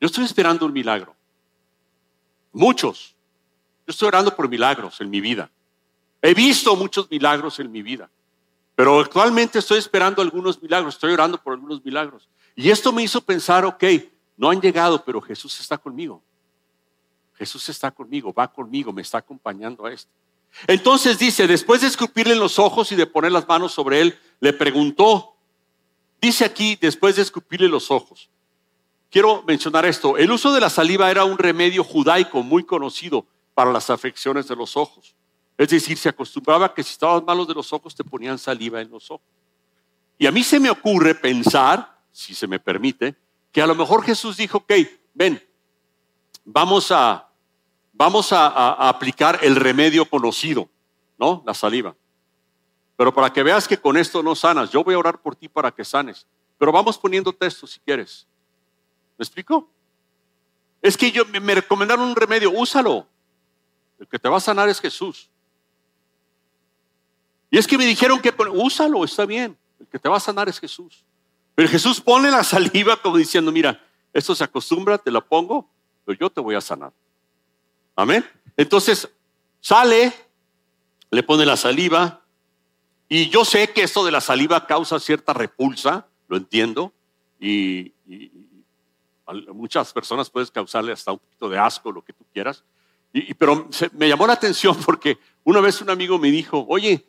Yo 0.00 0.06
estoy 0.06 0.24
esperando 0.24 0.66
un 0.66 0.72
milagro. 0.72 1.14
Muchos. 2.52 3.14
Yo 3.86 3.92
estoy 3.92 4.08
orando 4.08 4.34
por 4.34 4.48
milagros 4.48 5.00
en 5.00 5.10
mi 5.10 5.20
vida. 5.20 5.50
He 6.20 6.34
visto 6.34 6.74
muchos 6.76 7.10
milagros 7.10 7.58
en 7.60 7.70
mi 7.70 7.82
vida. 7.82 8.10
Pero 8.74 9.00
actualmente 9.00 9.58
estoy 9.58 9.78
esperando 9.78 10.22
algunos 10.22 10.62
milagros, 10.62 10.94
estoy 10.94 11.12
orando 11.12 11.42
por 11.42 11.52
algunos 11.52 11.84
milagros. 11.84 12.28
Y 12.54 12.70
esto 12.70 12.92
me 12.92 13.02
hizo 13.02 13.20
pensar, 13.20 13.64
ok, 13.64 13.84
no 14.36 14.50
han 14.50 14.60
llegado, 14.60 15.04
pero 15.04 15.20
Jesús 15.20 15.58
está 15.58 15.78
conmigo. 15.78 16.22
Jesús 17.34 17.68
está 17.68 17.90
conmigo, 17.90 18.32
va 18.32 18.46
conmigo, 18.52 18.92
me 18.92 19.02
está 19.02 19.18
acompañando 19.18 19.84
a 19.84 19.92
esto. 19.92 20.10
Entonces 20.66 21.18
dice, 21.18 21.46
después 21.46 21.80
de 21.80 21.86
escupirle 21.86 22.34
en 22.34 22.40
los 22.40 22.58
ojos 22.58 22.90
y 22.92 22.96
de 22.96 23.06
poner 23.06 23.32
las 23.32 23.46
manos 23.46 23.72
sobre 23.72 24.00
él, 24.00 24.18
le 24.40 24.52
preguntó, 24.52 25.34
dice 26.20 26.44
aquí, 26.44 26.76
después 26.80 27.16
de 27.16 27.22
escupirle 27.22 27.68
los 27.68 27.90
ojos, 27.90 28.28
quiero 29.10 29.42
mencionar 29.46 29.86
esto, 29.86 30.16
el 30.16 30.30
uso 30.30 30.52
de 30.52 30.60
la 30.60 30.70
saliva 30.70 31.10
era 31.10 31.24
un 31.24 31.38
remedio 31.38 31.84
judaico 31.84 32.42
muy 32.42 32.64
conocido 32.64 33.26
para 33.54 33.72
las 33.72 33.90
afecciones 33.90 34.48
de 34.48 34.56
los 34.56 34.76
ojos. 34.76 35.14
Es 35.56 35.68
decir, 35.68 35.98
se 35.98 36.08
acostumbraba 36.08 36.72
que 36.72 36.84
si 36.84 36.92
estabas 36.92 37.22
malos 37.24 37.48
de 37.48 37.54
los 37.54 37.72
ojos 37.72 37.94
te 37.94 38.04
ponían 38.04 38.38
saliva 38.38 38.80
en 38.80 38.90
los 38.90 39.10
ojos. 39.10 39.26
Y 40.16 40.26
a 40.26 40.32
mí 40.32 40.42
se 40.42 40.60
me 40.60 40.70
ocurre 40.70 41.14
pensar, 41.14 41.98
si 42.12 42.34
se 42.34 42.46
me 42.46 42.60
permite, 42.60 43.16
que 43.52 43.62
a 43.62 43.66
lo 43.66 43.74
mejor 43.74 44.04
Jesús 44.04 44.36
dijo, 44.36 44.58
ok, 44.58 44.72
ven, 45.14 45.42
vamos 46.44 46.90
a, 46.90 47.27
vamos 47.98 48.32
a, 48.32 48.88
aplicar 48.88 49.40
el 49.42 49.56
remedio 49.56 50.08
conocido, 50.08 50.70
¿no? 51.18 51.42
La 51.44 51.52
saliva. 51.52 51.94
Pero 52.96 53.12
para 53.12 53.32
que 53.32 53.42
veas 53.42 53.66
que 53.66 53.76
con 53.76 53.96
esto 53.96 54.22
no 54.22 54.34
sanas, 54.34 54.70
yo 54.70 54.84
voy 54.84 54.94
a 54.94 54.98
orar 54.98 55.20
por 55.20 55.34
ti 55.34 55.48
para 55.48 55.72
que 55.72 55.84
sanes. 55.84 56.26
Pero 56.58 56.72
vamos 56.72 56.96
poniendo 56.96 57.32
texto 57.32 57.66
si 57.66 57.80
quieres. 57.80 58.26
¿Me 59.18 59.24
explico? 59.24 59.68
Es 60.80 60.96
que 60.96 61.10
yo 61.10 61.24
me 61.26 61.54
recomendaron 61.56 62.08
un 62.08 62.16
remedio, 62.16 62.52
úsalo. 62.52 63.06
El 63.98 64.06
que 64.06 64.18
te 64.18 64.28
va 64.28 64.36
a 64.36 64.40
sanar 64.40 64.68
es 64.68 64.80
Jesús. 64.80 65.28
Y 67.50 67.58
es 67.58 67.66
que 67.66 67.76
me 67.76 67.84
dijeron 67.84 68.20
que 68.20 68.32
úsalo, 68.52 69.04
está 69.04 69.26
bien. 69.26 69.58
El 69.80 69.86
que 69.88 69.98
te 69.98 70.08
va 70.08 70.18
a 70.18 70.20
sanar 70.20 70.48
es 70.48 70.60
Jesús. 70.60 71.04
Pero 71.56 71.68
Jesús 71.68 72.00
pone 72.00 72.30
la 72.30 72.44
saliva 72.44 72.96
como 72.96 73.16
diciendo, 73.16 73.50
mira, 73.50 73.84
esto 74.12 74.36
se 74.36 74.44
acostumbra, 74.44 74.98
te 74.98 75.10
la 75.10 75.20
pongo, 75.20 75.68
pero 76.04 76.16
yo 76.16 76.30
te 76.30 76.40
voy 76.40 76.54
a 76.54 76.60
sanar. 76.60 76.92
Amén. 77.98 78.24
Entonces 78.56 79.08
sale, 79.60 80.12
le 81.10 81.22
pone 81.24 81.44
la 81.44 81.56
saliva, 81.56 82.22
y 83.08 83.28
yo 83.28 83.44
sé 83.44 83.72
que 83.72 83.82
esto 83.82 84.04
de 84.04 84.12
la 84.12 84.20
saliva 84.20 84.66
causa 84.66 85.00
cierta 85.00 85.32
repulsa, 85.32 86.06
lo 86.28 86.36
entiendo, 86.36 86.92
y, 87.40 87.92
a 89.26 89.34
muchas 89.52 89.92
personas 89.92 90.30
puedes 90.30 90.50
causarle 90.50 90.92
hasta 90.92 91.12
un 91.12 91.18
poquito 91.18 91.48
de 91.48 91.58
asco, 91.58 91.90
lo 91.90 92.02
que 92.02 92.12
tú 92.12 92.24
quieras. 92.32 92.62
Y, 93.12 93.34
pero 93.34 93.68
me 93.92 94.08
llamó 94.08 94.26
la 94.26 94.34
atención 94.34 94.76
porque 94.86 95.18
una 95.42 95.60
vez 95.60 95.80
un 95.80 95.90
amigo 95.90 96.18
me 96.18 96.30
dijo, 96.30 96.64
oye, 96.68 97.04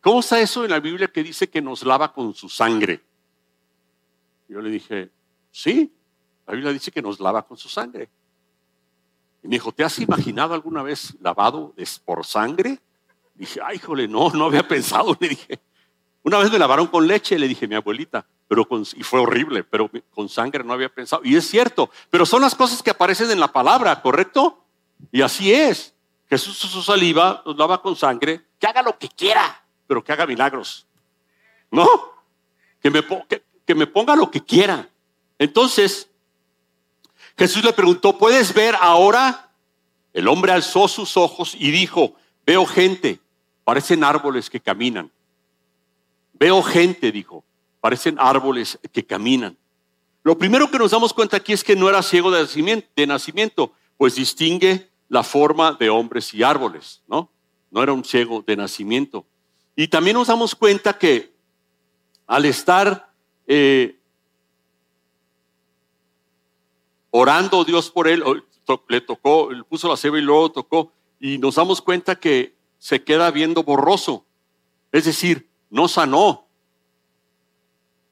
¿Cómo 0.00 0.20
está 0.20 0.40
eso 0.40 0.64
en 0.64 0.70
la 0.70 0.80
Biblia 0.80 1.08
que 1.08 1.22
dice 1.22 1.48
que 1.48 1.60
nos 1.60 1.82
lava 1.82 2.12
con 2.12 2.32
su 2.32 2.48
sangre? 2.48 3.00
Yo 4.48 4.60
le 4.60 4.70
dije, 4.70 5.10
sí, 5.50 5.92
la 6.46 6.54
Biblia 6.54 6.72
dice 6.72 6.92
que 6.92 7.02
nos 7.02 7.18
lava 7.18 7.42
con 7.46 7.56
su 7.56 7.68
sangre. 7.68 8.08
Me 9.48 9.56
dijo, 9.56 9.72
¿te 9.72 9.82
has 9.82 9.98
imaginado 9.98 10.54
alguna 10.54 10.82
vez 10.82 11.16
lavado 11.20 11.74
por 12.04 12.24
sangre? 12.24 12.78
Dije, 13.34 13.60
ay, 13.64 13.76
híjole, 13.76 14.06
no, 14.06 14.30
no 14.30 14.44
había 14.44 14.66
pensado. 14.66 15.16
Le 15.20 15.28
dije, 15.28 15.58
una 16.22 16.38
vez 16.38 16.52
me 16.52 16.58
lavaron 16.58 16.86
con 16.88 17.06
leche, 17.06 17.38
le 17.38 17.48
dije, 17.48 17.66
mi 17.66 17.74
abuelita, 17.74 18.26
pero 18.46 18.68
y 18.94 19.02
fue 19.02 19.20
horrible, 19.20 19.64
pero 19.64 19.90
con 20.10 20.28
sangre 20.28 20.62
no 20.62 20.72
había 20.72 20.88
pensado. 20.88 21.22
Y 21.24 21.36
es 21.36 21.48
cierto, 21.48 21.90
pero 22.10 22.26
son 22.26 22.42
las 22.42 22.54
cosas 22.54 22.82
que 22.82 22.90
aparecen 22.90 23.30
en 23.30 23.40
la 23.40 23.52
palabra, 23.52 24.02
¿correcto? 24.02 24.62
Y 25.10 25.22
así 25.22 25.52
es. 25.52 25.94
Jesús 26.28 26.58
su 26.58 26.82
saliva, 26.82 27.42
nos 27.46 27.56
lava 27.56 27.80
con 27.80 27.96
sangre, 27.96 28.42
que 28.58 28.66
haga 28.66 28.82
lo 28.82 28.98
que 28.98 29.08
quiera 29.08 29.62
pero 29.88 30.04
que 30.04 30.12
haga 30.12 30.26
milagros. 30.26 30.86
¿No? 31.70 31.88
Que 32.80 32.90
me, 32.90 33.02
que, 33.66 33.74
me 33.74 33.86
ponga 33.88 34.14
lo 34.14 34.30
que 34.30 34.44
quiera. 34.44 34.88
Entonces, 35.38 36.07
Jesús 37.38 37.62
le 37.62 37.72
preguntó, 37.72 38.18
¿puedes 38.18 38.52
ver 38.52 38.74
ahora? 38.80 39.50
El 40.12 40.26
hombre 40.26 40.50
alzó 40.50 40.88
sus 40.88 41.16
ojos 41.16 41.54
y 41.54 41.70
dijo, 41.70 42.16
veo 42.44 42.66
gente, 42.66 43.20
parecen 43.62 44.02
árboles 44.02 44.50
que 44.50 44.60
caminan. 44.60 45.12
Veo 46.32 46.62
gente, 46.62 47.12
dijo, 47.12 47.44
parecen 47.80 48.16
árboles 48.18 48.78
que 48.92 49.06
caminan. 49.06 49.56
Lo 50.24 50.36
primero 50.36 50.68
que 50.68 50.78
nos 50.78 50.90
damos 50.90 51.14
cuenta 51.14 51.36
aquí 51.36 51.52
es 51.52 51.62
que 51.62 51.76
no 51.76 51.88
era 51.88 52.02
ciego 52.02 52.32
de 52.32 53.06
nacimiento, 53.06 53.72
pues 53.96 54.16
distingue 54.16 54.88
la 55.08 55.22
forma 55.22 55.72
de 55.72 55.90
hombres 55.90 56.34
y 56.34 56.42
árboles, 56.42 57.02
¿no? 57.06 57.30
No 57.70 57.82
era 57.82 57.92
un 57.92 58.04
ciego 58.04 58.42
de 58.44 58.56
nacimiento. 58.56 59.24
Y 59.76 59.86
también 59.86 60.16
nos 60.16 60.26
damos 60.26 60.56
cuenta 60.56 60.98
que 60.98 61.32
al 62.26 62.44
estar 62.46 63.12
eh, 63.46 63.97
orando 67.18 67.64
Dios 67.64 67.90
por 67.90 68.06
él, 68.08 68.22
le 68.88 69.00
tocó, 69.00 69.50
le 69.50 69.64
puso 69.64 69.88
la 69.88 69.96
ceba 69.96 70.18
y 70.18 70.22
luego 70.22 70.52
tocó, 70.52 70.92
y 71.18 71.38
nos 71.38 71.56
damos 71.56 71.82
cuenta 71.82 72.16
que 72.16 72.54
se 72.78 73.02
queda 73.02 73.30
viendo 73.30 73.62
borroso. 73.64 74.24
Es 74.92 75.04
decir, 75.04 75.48
no 75.68 75.88
sanó 75.88 76.46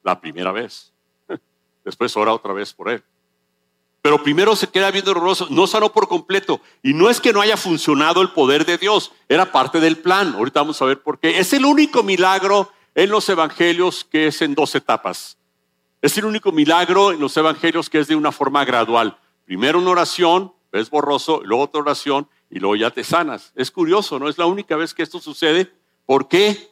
la 0.02 0.20
primera 0.20 0.50
vez. 0.50 0.92
Después 1.84 2.16
ora 2.16 2.32
otra 2.32 2.52
vez 2.52 2.72
por 2.72 2.90
él. 2.90 3.04
Pero 4.02 4.22
primero 4.22 4.54
se 4.56 4.68
queda 4.68 4.90
viendo 4.90 5.12
horroroso, 5.12 5.48
no 5.50 5.66
sanó 5.66 5.92
por 5.92 6.08
completo. 6.08 6.60
Y 6.82 6.92
no 6.92 7.08
es 7.08 7.20
que 7.20 7.32
no 7.32 7.40
haya 7.40 7.56
funcionado 7.56 8.22
el 8.22 8.30
poder 8.30 8.64
de 8.66 8.78
Dios, 8.78 9.12
era 9.28 9.52
parte 9.52 9.80
del 9.80 9.98
plan. 9.98 10.34
Ahorita 10.34 10.60
vamos 10.60 10.80
a 10.82 10.84
ver 10.84 11.00
por 11.00 11.18
qué. 11.18 11.38
Es 11.38 11.52
el 11.52 11.64
único 11.64 12.02
milagro 12.02 12.72
en 12.94 13.10
los 13.10 13.28
evangelios 13.28 14.04
que 14.04 14.28
es 14.28 14.42
en 14.42 14.54
dos 14.54 14.74
etapas. 14.74 15.38
Es 16.06 16.16
el 16.16 16.24
único 16.24 16.52
milagro 16.52 17.10
en 17.10 17.18
los 17.18 17.36
evangelios 17.36 17.90
que 17.90 17.98
es 17.98 18.06
de 18.06 18.14
una 18.14 18.30
forma 18.30 18.64
gradual. 18.64 19.18
Primero 19.44 19.80
una 19.80 19.90
oración, 19.90 20.52
ves 20.70 20.88
borroso, 20.88 21.42
luego 21.42 21.64
otra 21.64 21.80
oración 21.80 22.28
y 22.48 22.60
luego 22.60 22.76
ya 22.76 22.92
te 22.92 23.02
sanas. 23.02 23.50
Es 23.56 23.72
curioso, 23.72 24.20
¿no? 24.20 24.28
Es 24.28 24.38
la 24.38 24.46
única 24.46 24.76
vez 24.76 24.94
que 24.94 25.02
esto 25.02 25.18
sucede. 25.18 25.72
¿Por 26.04 26.28
qué? 26.28 26.70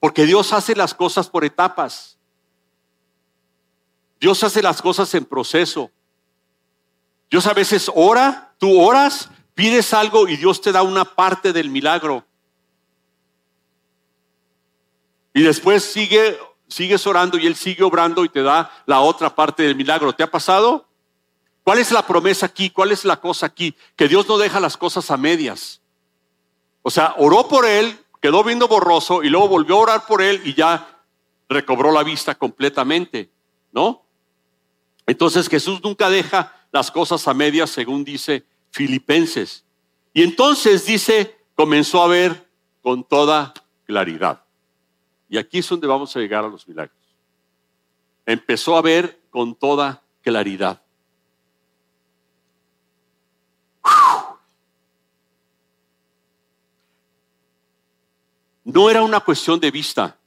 Porque 0.00 0.24
Dios 0.24 0.54
hace 0.54 0.74
las 0.74 0.94
cosas 0.94 1.28
por 1.28 1.44
etapas. 1.44 2.16
Dios 4.18 4.42
hace 4.42 4.62
las 4.62 4.80
cosas 4.80 5.14
en 5.14 5.26
proceso. 5.26 5.90
Dios 7.30 7.46
a 7.46 7.52
veces 7.52 7.90
ora, 7.94 8.54
tú 8.56 8.80
oras, 8.80 9.28
pides 9.54 9.92
algo 9.92 10.26
y 10.26 10.38
Dios 10.38 10.62
te 10.62 10.72
da 10.72 10.82
una 10.82 11.04
parte 11.04 11.52
del 11.52 11.68
milagro. 11.68 12.24
Y 15.34 15.42
después 15.42 15.84
sigue, 15.84 16.38
sigues 16.68 17.06
orando 17.06 17.38
y 17.38 17.46
Él 17.46 17.56
sigue 17.56 17.82
obrando 17.82 18.24
y 18.24 18.28
te 18.28 18.42
da 18.42 18.70
la 18.86 19.00
otra 19.00 19.34
parte 19.34 19.62
del 19.62 19.76
milagro. 19.76 20.12
¿Te 20.12 20.22
ha 20.22 20.30
pasado? 20.30 20.86
¿Cuál 21.62 21.78
es 21.78 21.90
la 21.90 22.06
promesa 22.06 22.46
aquí? 22.46 22.70
¿Cuál 22.70 22.92
es 22.92 23.04
la 23.04 23.20
cosa 23.20 23.46
aquí? 23.46 23.74
Que 23.96 24.08
Dios 24.08 24.28
no 24.28 24.38
deja 24.38 24.60
las 24.60 24.76
cosas 24.76 25.10
a 25.10 25.16
medias. 25.16 25.80
O 26.82 26.90
sea, 26.90 27.14
oró 27.18 27.48
por 27.48 27.66
Él, 27.66 27.98
quedó 28.20 28.44
viendo 28.44 28.68
borroso 28.68 29.22
y 29.22 29.28
luego 29.28 29.48
volvió 29.48 29.76
a 29.76 29.80
orar 29.80 30.06
por 30.06 30.22
Él 30.22 30.40
y 30.44 30.54
ya 30.54 31.02
recobró 31.48 31.90
la 31.92 32.04
vista 32.04 32.34
completamente, 32.36 33.30
¿no? 33.72 34.04
Entonces 35.06 35.48
Jesús 35.48 35.80
nunca 35.82 36.08
deja 36.10 36.52
las 36.72 36.90
cosas 36.90 37.26
a 37.26 37.34
medias, 37.34 37.70
según 37.70 38.04
dice 38.04 38.44
Filipenses. 38.70 39.64
Y 40.12 40.22
entonces 40.22 40.86
dice, 40.86 41.36
comenzó 41.54 42.02
a 42.02 42.08
ver 42.08 42.48
con 42.82 43.04
toda 43.04 43.52
claridad. 43.86 44.45
Y 45.28 45.38
aquí 45.38 45.58
es 45.58 45.68
donde 45.68 45.86
vamos 45.86 46.14
a 46.16 46.20
llegar 46.20 46.44
a 46.44 46.48
los 46.48 46.66
milagros. 46.68 46.96
Empezó 48.24 48.76
a 48.76 48.82
ver 48.82 49.20
con 49.30 49.54
toda 49.54 50.02
claridad. 50.22 50.82
No 58.64 58.90
era 58.90 59.02
una 59.02 59.20
cuestión 59.20 59.60
de 59.60 59.70
vista, 59.70 60.18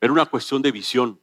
era 0.00 0.12
una 0.12 0.26
cuestión 0.26 0.60
de 0.60 0.72
visión. 0.72 1.20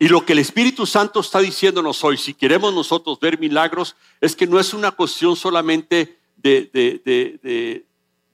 Y 0.00 0.08
lo 0.08 0.24
que 0.24 0.32
el 0.32 0.40
Espíritu 0.40 0.86
Santo 0.86 1.20
está 1.20 1.38
diciéndonos 1.40 2.02
hoy, 2.02 2.16
si 2.16 2.34
queremos 2.34 2.74
nosotros 2.74 3.20
ver 3.20 3.38
milagros, 3.38 3.94
es 4.20 4.34
que 4.34 4.46
no 4.46 4.58
es 4.58 4.74
una 4.74 4.90
cuestión 4.90 5.36
solamente 5.36 6.18
de, 6.38 6.70
de, 6.72 7.02
de, 7.04 7.86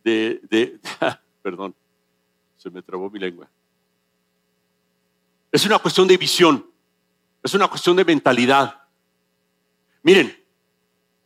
de, 0.06 0.40
de 0.48 0.78
perdón, 1.42 1.74
se 2.56 2.70
me 2.70 2.80
trabó 2.80 3.10
mi 3.10 3.18
lengua. 3.18 3.48
Es 5.50 5.66
una 5.66 5.80
cuestión 5.80 6.06
de 6.06 6.16
visión, 6.16 6.64
es 7.42 7.54
una 7.54 7.66
cuestión 7.66 7.96
de 7.96 8.04
mentalidad. 8.04 8.82
Miren, 10.02 10.44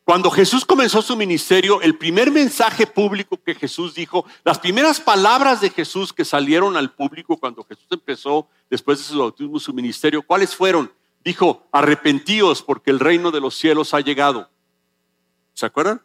cuando 0.05 0.31
Jesús 0.31 0.65
comenzó 0.65 1.03
su 1.03 1.15
ministerio, 1.15 1.83
el 1.83 1.99
primer 1.99 2.31
mensaje 2.31 2.87
público 2.87 3.39
que 3.43 3.55
Jesús 3.55 3.95
dijo, 3.95 4.25
las 4.45 4.59
primeras 4.59 4.99
palabras 4.99 5.61
de 5.61 5.69
Jesús 5.69 6.13
que 6.15 6.25
salieron 6.25 6.77
al 6.77 6.95
público 6.95 7.37
cuando 7.37 7.63
Jesús 7.65 7.87
empezó 7.91 8.49
después 8.71 8.99
de 8.99 9.05
su 9.05 9.19
bautismo 9.19 9.61
su 9.61 9.75
ministerio, 9.75 10.23
¿cuáles 10.23 10.57
fueron? 10.57 10.91
Dijo, 11.23 11.69
arrepentíos 11.71 12.63
porque 12.63 12.91
el 12.91 12.99
reino 12.99 13.31
de 13.31 13.41
los 13.41 13.55
cielos 13.55 13.93
ha 13.93 14.01
llegado. 14.01 14.51
¿Se 15.53 15.67
acuerdan? 15.67 16.01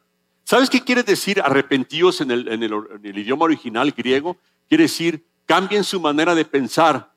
¿Sabes 0.46 0.70
qué 0.70 0.82
quiere 0.82 1.04
decir 1.04 1.42
arrepentíos 1.42 2.22
en 2.22 2.32
el, 2.32 2.48
en 2.48 2.64
el 2.64 3.18
idioma 3.18 3.44
original 3.44 3.92
griego? 3.92 4.38
Quiere 4.70 4.86
decir, 4.86 5.26
cambien 5.46 5.84
su 5.84 6.00
manera 6.00 6.34
de 6.34 6.46
pensar 6.46 7.12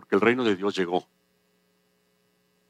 porque 0.00 0.14
el 0.14 0.22
reino 0.22 0.44
de 0.44 0.56
Dios 0.56 0.74
llegó. 0.74 1.06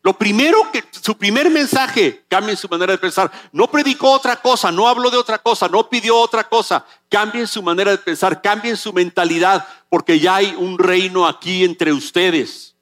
Lo 0.02 0.18
primero 0.18 0.68
que, 0.72 0.82
su 0.90 1.16
primer 1.16 1.48
mensaje, 1.48 2.24
cambien 2.26 2.56
su 2.56 2.68
manera 2.68 2.92
de 2.92 2.98
pensar. 2.98 3.30
No 3.52 3.70
predicó 3.70 4.10
otra 4.10 4.34
cosa, 4.36 4.72
no 4.72 4.88
habló 4.88 5.10
de 5.10 5.16
otra 5.16 5.38
cosa, 5.38 5.68
no 5.68 5.88
pidió 5.88 6.16
otra 6.16 6.48
cosa. 6.48 6.84
Cambien 7.08 7.46
su 7.46 7.62
manera 7.62 7.92
de 7.92 7.98
pensar, 7.98 8.42
cambien 8.42 8.76
su 8.76 8.92
mentalidad, 8.92 9.64
porque 9.88 10.18
ya 10.18 10.36
hay 10.36 10.54
un 10.58 10.76
reino 10.76 11.24
aquí 11.24 11.62
entre 11.62 11.92
ustedes. 11.92 12.74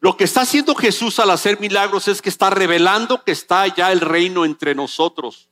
Lo 0.00 0.16
que 0.16 0.24
está 0.24 0.42
haciendo 0.42 0.74
Jesús 0.74 1.18
al 1.18 1.30
hacer 1.30 1.60
milagros 1.60 2.08
es 2.08 2.22
que 2.22 2.30
está 2.30 2.50
revelando 2.50 3.22
que 3.22 3.32
está 3.32 3.66
ya 3.66 3.92
el 3.92 4.00
reino 4.00 4.44
entre 4.44 4.74
nosotros. 4.74 5.48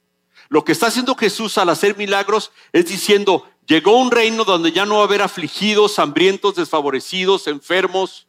Lo 0.48 0.64
que 0.64 0.72
está 0.72 0.86
haciendo 0.86 1.14
Jesús 1.14 1.58
al 1.58 1.68
hacer 1.68 1.96
milagros 1.96 2.50
es 2.72 2.86
diciendo, 2.86 3.44
Llegó 3.68 3.98
un 3.98 4.10
reino 4.10 4.44
donde 4.44 4.72
ya 4.72 4.86
no 4.86 4.94
va 4.94 5.00
a 5.02 5.04
haber 5.04 5.20
afligidos, 5.20 5.98
hambrientos, 5.98 6.54
desfavorecidos, 6.54 7.46
enfermos. 7.46 8.26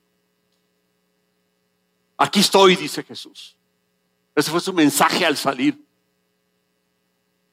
Aquí 2.18 2.42
estoy, 2.42 2.76
dice 2.76 3.04
Jesús. 3.04 3.56
Ese 4.36 4.52
fue 4.52 4.60
su 4.60 4.74
mensaje 4.74 5.26
al 5.26 5.38
salir. 5.38 5.82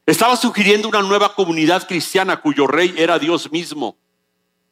Estaba 0.04 0.34
sugiriendo 0.36 0.88
una 0.88 1.00
nueva 1.00 1.32
comunidad 1.36 1.86
cristiana 1.86 2.40
cuyo 2.40 2.66
rey 2.66 2.92
era 2.96 3.20
Dios 3.20 3.52
mismo. 3.52 3.96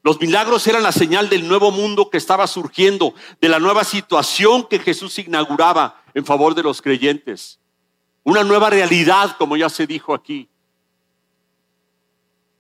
Los 0.05 0.21
milagros 0.21 0.67
eran 0.67 0.83
la 0.83 0.93
señal 0.93 1.31
del 1.31 1.49
nuevo 1.49 1.71
mundo 1.71 2.11
que 2.11 2.19
estaba 2.19 2.47
surgiendo, 2.47 3.15
de 3.41 3.49
la 3.49 3.59
nueva 3.59 3.85
situación 3.85 4.69
que 4.69 4.79
Jesús 4.79 5.19
inauguraba 5.19 6.03
en 6.13 6.27
favor 6.27 6.55
de 6.55 6.63
los 6.63 6.83
creyentes. 6.83 7.59
Una 8.23 8.45
nueva 8.45 8.69
realidad, 8.69 9.35
como 9.39 9.57
ya 9.57 9.71
se 9.71 9.87
dijo 9.87 10.13
aquí. 10.13 10.51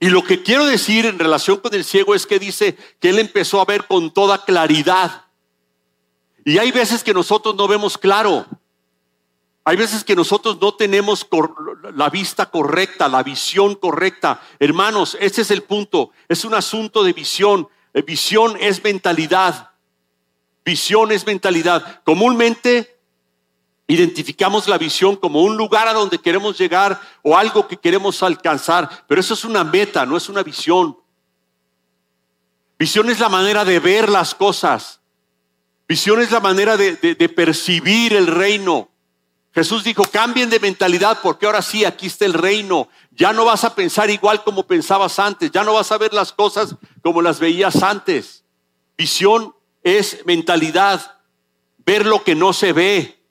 Y 0.00 0.09
lo 0.09 0.24
que 0.24 0.42
quiero 0.42 0.64
decir 0.64 1.04
en 1.04 1.18
relación 1.18 1.59
con 1.59 1.74
el 1.74 1.85
ciego 1.85 2.14
es 2.14 2.26
que 2.26 2.38
dice 2.38 2.78
que 2.98 3.11
él 3.11 3.18
empezó 3.18 3.61
a 3.61 3.66
ver 3.66 3.87
con 3.87 4.11
toda 4.11 4.42
claridad. 4.42 5.26
Y 6.46 6.57
hay 6.57 6.72
veces 6.72 7.04
que 7.04 7.12
nosotros 7.12 7.54
no 7.57 7.68
vemos 7.68 7.98
claro. 7.98 8.46
Hay 9.64 9.77
veces 9.77 10.05
que 10.05 10.14
nosotros 10.14 10.59
no 10.61 10.74
tenemos 10.74 11.27
la 11.94 12.11
vista 12.11 12.46
correcta, 12.46 13.09
la 13.09 13.22
visión 13.22 13.74
correcta. 13.77 14.42
Hermanos, 14.59 15.16
ese 15.20 15.42
es 15.42 15.50
el 15.50 15.62
punto. 15.62 16.11
Es 16.29 16.44
un 16.44 16.55
asunto 16.55 17.03
de 17.03 17.12
visión. 17.12 17.68
Eh, 17.94 18.03
visión 18.03 18.57
es 18.61 18.85
mentalidad. 18.85 19.70
Visión 20.64 21.12
es 21.12 21.27
mentalidad. 21.27 22.03
Comúnmente 22.05 22.94
Identificamos 23.87 24.66
la 24.66 24.79
visión 24.79 25.16
como 25.16 25.42
un 25.42 25.57
lugar 25.57 25.88
a 25.88 25.92
donde 25.92 26.18
queremos 26.18 26.57
llegar 26.57 26.98
o 27.22 27.37
algo 27.37 27.68
que 27.68 27.77
queremos 27.77 28.22
alcanzar, 28.22 29.05
pero 29.07 29.20
eso 29.20 29.35
es 29.35 29.44
una 29.44 29.62
meta, 29.62 30.07
no 30.07 30.16
es 30.16 30.31
una 30.31 30.42
visión. 30.42 30.98
Visión 32.79 33.11
es 33.11 33.20
la 33.20 33.29
manera 33.29 33.64
de 33.64 33.79
ver 33.81 34.09
las 34.09 34.35
cosas. 34.35 35.00
Visión 35.87 36.22
es 36.22 36.31
la 36.31 36.40
manera 36.40 36.79
de, 36.79 36.96
percibir 37.37 38.14
el 38.14 38.27
reino. 38.27 38.88
Jesús 39.54 39.84
dijo, 39.84 40.04
cambien 40.04 40.50
de 40.50 40.58
mentalidad 40.58 41.20
porque 41.22 41.46
ahora 41.46 41.62
sí, 41.62 41.84
aquí 41.84 42.06
está 42.06 42.24
el 42.24 42.32
reino. 42.32 42.88
Ya 43.12 43.32
no 43.32 43.44
vas 43.44 43.64
a 43.64 43.74
pensar 43.74 44.10
igual 44.10 44.42
como 44.42 44.66
pensabas 44.66 45.18
antes, 45.18 45.50
ya 45.52 45.62
no 45.62 45.74
vas 45.74 45.92
a 45.92 45.98
ver 45.98 46.12
las 46.12 46.32
cosas 46.32 46.76
como 47.02 47.22
las 47.22 47.38
veías 47.38 47.82
antes. 47.82 48.44
Visión 48.96 49.54
es 49.82 50.24
mentalidad, 50.26 51.18
ver 51.86 52.04
lo 52.04 52.24
que 52.24 52.34
no 52.34 52.52
se 52.52 52.72
ve 52.72 53.24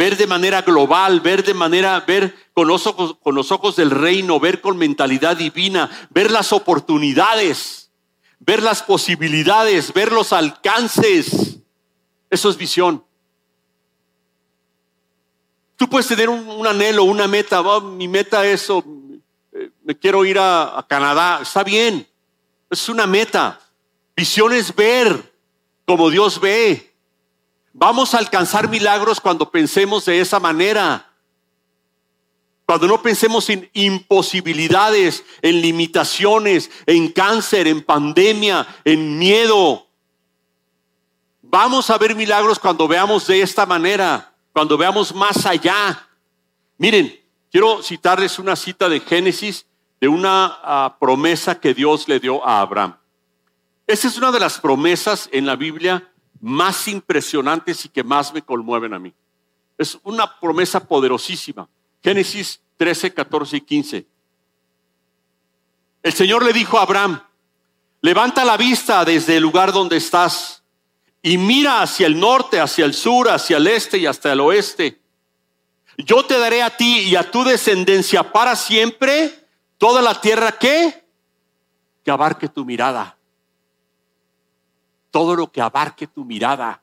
ver 0.00 0.16
de 0.16 0.26
manera 0.26 0.62
global, 0.62 1.20
ver 1.20 1.44
de 1.44 1.52
manera, 1.52 2.00
ver 2.00 2.34
con 2.54 2.66
los 2.66 2.86
ojos, 2.86 3.16
con 3.22 3.34
los 3.34 3.52
ojos 3.52 3.76
del 3.76 3.90
reino, 3.90 4.40
ver 4.40 4.62
con 4.62 4.78
mentalidad 4.78 5.36
divina, 5.36 5.90
ver 6.08 6.30
las 6.30 6.54
oportunidades, 6.54 7.90
ver 8.38 8.62
las 8.62 8.82
posibilidades, 8.82 9.92
ver 9.92 10.10
los 10.10 10.32
alcances. 10.32 11.58
Eso 12.30 12.48
es 12.48 12.56
visión. 12.56 13.04
Tú 15.80 15.88
puedes 15.88 16.08
tener 16.08 16.28
un, 16.28 16.66
anhelo, 16.66 17.04
una 17.04 17.26
meta. 17.26 17.62
mi 17.80 18.06
meta 18.06 18.44
es, 18.44 18.68
oh, 18.68 18.84
eh, 19.50 19.70
me 19.82 19.98
quiero 19.98 20.26
ir 20.26 20.38
a, 20.38 20.78
a 20.78 20.86
Canadá. 20.86 21.38
Está 21.40 21.64
bien. 21.64 22.06
Es 22.68 22.90
una 22.90 23.06
meta. 23.06 23.58
Visión 24.14 24.52
es 24.52 24.74
ver 24.74 25.34
como 25.86 26.10
Dios 26.10 26.38
ve. 26.38 26.94
Vamos 27.72 28.12
a 28.12 28.18
alcanzar 28.18 28.68
milagros 28.68 29.22
cuando 29.22 29.50
pensemos 29.50 30.04
de 30.04 30.20
esa 30.20 30.38
manera. 30.38 31.10
Cuando 32.66 32.86
no 32.86 33.00
pensemos 33.00 33.48
en 33.48 33.70
imposibilidades, 33.72 35.24
en 35.40 35.62
limitaciones, 35.62 36.70
en 36.84 37.10
cáncer, 37.10 37.66
en 37.66 37.82
pandemia, 37.82 38.66
en 38.84 39.18
miedo. 39.18 39.86
Vamos 41.40 41.88
a 41.88 41.96
ver 41.96 42.14
milagros 42.14 42.58
cuando 42.58 42.86
veamos 42.86 43.26
de 43.26 43.40
esta 43.40 43.64
manera, 43.64 44.29
cuando 44.60 44.76
veamos 44.76 45.14
más 45.14 45.46
allá. 45.46 46.06
Miren, 46.76 47.18
quiero 47.50 47.82
citarles 47.82 48.38
una 48.38 48.54
cita 48.54 48.90
de 48.90 49.00
Génesis 49.00 49.64
de 49.98 50.06
una 50.06 50.58
ah, 50.62 50.96
promesa 51.00 51.58
que 51.58 51.72
Dios 51.72 52.06
le 52.08 52.20
dio 52.20 52.46
a 52.46 52.60
Abraham. 52.60 52.94
Esa 53.86 54.08
es 54.08 54.18
una 54.18 54.30
de 54.30 54.38
las 54.38 54.60
promesas 54.60 55.30
en 55.32 55.46
la 55.46 55.56
Biblia 55.56 56.12
más 56.42 56.88
impresionantes 56.88 57.86
y 57.86 57.88
que 57.88 58.04
más 58.04 58.34
me 58.34 58.42
conmueven 58.42 58.92
a 58.92 58.98
mí. 58.98 59.14
Es 59.78 59.98
una 60.02 60.38
promesa 60.38 60.86
poderosísima. 60.86 61.66
Génesis 62.04 62.60
13, 62.76 63.14
14 63.14 63.56
y 63.56 63.60
15. 63.62 64.06
El 66.02 66.12
Señor 66.12 66.44
le 66.44 66.52
dijo 66.52 66.78
a 66.78 66.82
Abraham, 66.82 67.18
levanta 68.02 68.44
la 68.44 68.58
vista 68.58 69.06
desde 69.06 69.38
el 69.38 69.42
lugar 69.42 69.72
donde 69.72 69.96
estás 69.96 70.59
y 71.22 71.38
mira 71.38 71.82
hacia 71.82 72.06
el 72.06 72.18
norte, 72.18 72.60
hacia 72.60 72.84
el 72.84 72.94
sur, 72.94 73.28
hacia 73.28 73.58
el 73.58 73.66
este 73.66 73.98
y 73.98 74.06
hasta 74.06 74.32
el 74.32 74.40
oeste. 74.40 75.00
Yo 75.98 76.24
te 76.24 76.38
daré 76.38 76.62
a 76.62 76.76
ti 76.76 77.00
y 77.00 77.16
a 77.16 77.30
tu 77.30 77.44
descendencia 77.44 78.32
para 78.32 78.56
siempre 78.56 79.46
toda 79.76 80.00
la 80.00 80.20
tierra 80.20 80.52
que, 80.52 81.04
que 82.04 82.10
abarque 82.10 82.48
tu 82.48 82.64
mirada 82.64 83.16
todo 85.10 85.34
lo 85.36 85.50
que 85.50 85.60
abarque 85.60 86.06
tu 86.06 86.24
mirada. 86.24 86.82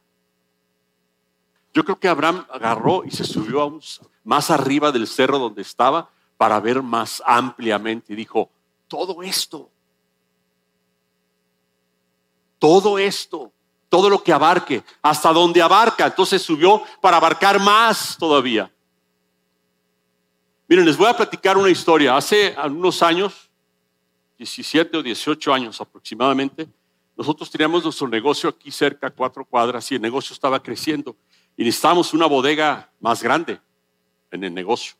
Yo 1.74 1.84
creo 1.84 2.00
que 2.00 2.08
Abraham 2.08 2.46
agarró 2.50 3.04
y 3.06 3.12
se 3.12 3.24
subió 3.24 3.80
más 4.24 4.50
arriba 4.50 4.92
del 4.92 5.08
cerro 5.08 5.40
donde 5.40 5.62
estaba 5.62 6.10
para 6.38 6.60
ver 6.60 6.82
más 6.82 7.22
ampliamente 7.26 8.14
y 8.14 8.16
dijo, 8.16 8.50
todo 8.88 9.22
esto, 9.24 9.70
todo 12.60 12.98
esto, 12.98 13.52
todo 13.90 14.10
lo 14.10 14.24
que 14.24 14.34
abarque, 14.34 14.84
hasta 15.02 15.32
donde 15.32 15.62
abarca. 15.62 16.06
Entonces 16.06 16.42
subió 16.42 16.84
para 17.02 17.18
abarcar 17.18 17.60
más 17.60 18.18
todavía. 18.18 18.72
Miren, 20.68 20.86
les 20.86 20.98
voy 20.98 21.08
a 21.08 21.16
platicar 21.16 21.58
una 21.58 21.70
historia. 21.70 22.18
Hace 22.18 22.56
unos 22.66 23.02
años, 23.02 23.50
17 24.38 24.98
o 24.98 25.04
18 25.04 25.54
años 25.54 25.80
aproximadamente, 25.80 26.68
nosotros 27.16 27.50
teníamos 27.50 27.84
nuestro 27.84 28.08
negocio 28.08 28.50
aquí 28.50 28.70
cerca, 28.70 29.10
cuatro 29.10 29.46
cuadras, 29.46 29.92
y 29.92 29.96
el 29.96 30.02
negocio 30.02 30.34
estaba 30.34 30.62
creciendo. 30.62 31.16
Y 31.56 31.64
necesitábamos 31.64 32.14
una 32.14 32.26
bodega 32.26 32.92
más 33.00 33.24
grande 33.24 33.60
en 34.30 34.44
el 34.44 34.54
negocio. 34.54 34.96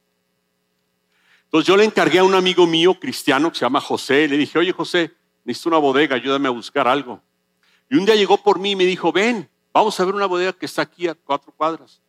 Entonces 1.44 1.68
yo 1.68 1.78
le 1.78 1.84
encargué 1.84 2.20
a 2.20 2.24
un 2.24 2.34
amigo 2.34 2.66
mío 2.66 3.00
cristiano 3.00 3.52
que 3.52 3.60
se 3.60 3.66
llama 3.66 3.80
José, 3.80 4.28
le 4.28 4.38
dije, 4.38 4.58
oye 4.58 4.72
José, 4.72 5.14
necesito 5.46 5.70
una 5.70 5.78
bodega, 5.78 6.16
ayúdame 6.16 6.48
a 6.48 6.52
buscar 6.52 6.88
algo. 6.88 7.22
Y 7.90 7.98
un 7.98 8.06
día 8.06 8.16
llegó 8.16 8.38
por 8.38 8.60
mí 8.60 8.72
y 8.72 8.76
me 8.76 8.86
dijo, 8.86 9.12
ven, 9.12 9.50
vamos 9.74 10.00
a 10.00 10.06
ver 10.06 10.16
una 10.16 10.26
bodega 10.26 10.54
que 10.54 10.66
está 10.66 10.82
aquí 10.82 11.08
a 11.08 11.16
cuatro 11.16 11.54
cuadras. 11.56 12.02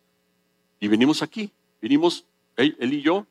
Y 0.79 0.87
venimos 0.87 1.21
aquí, 1.21 1.51
vinimos 1.81 2.25
él, 2.55 2.75
y 2.79 3.01
yo. 3.01 3.25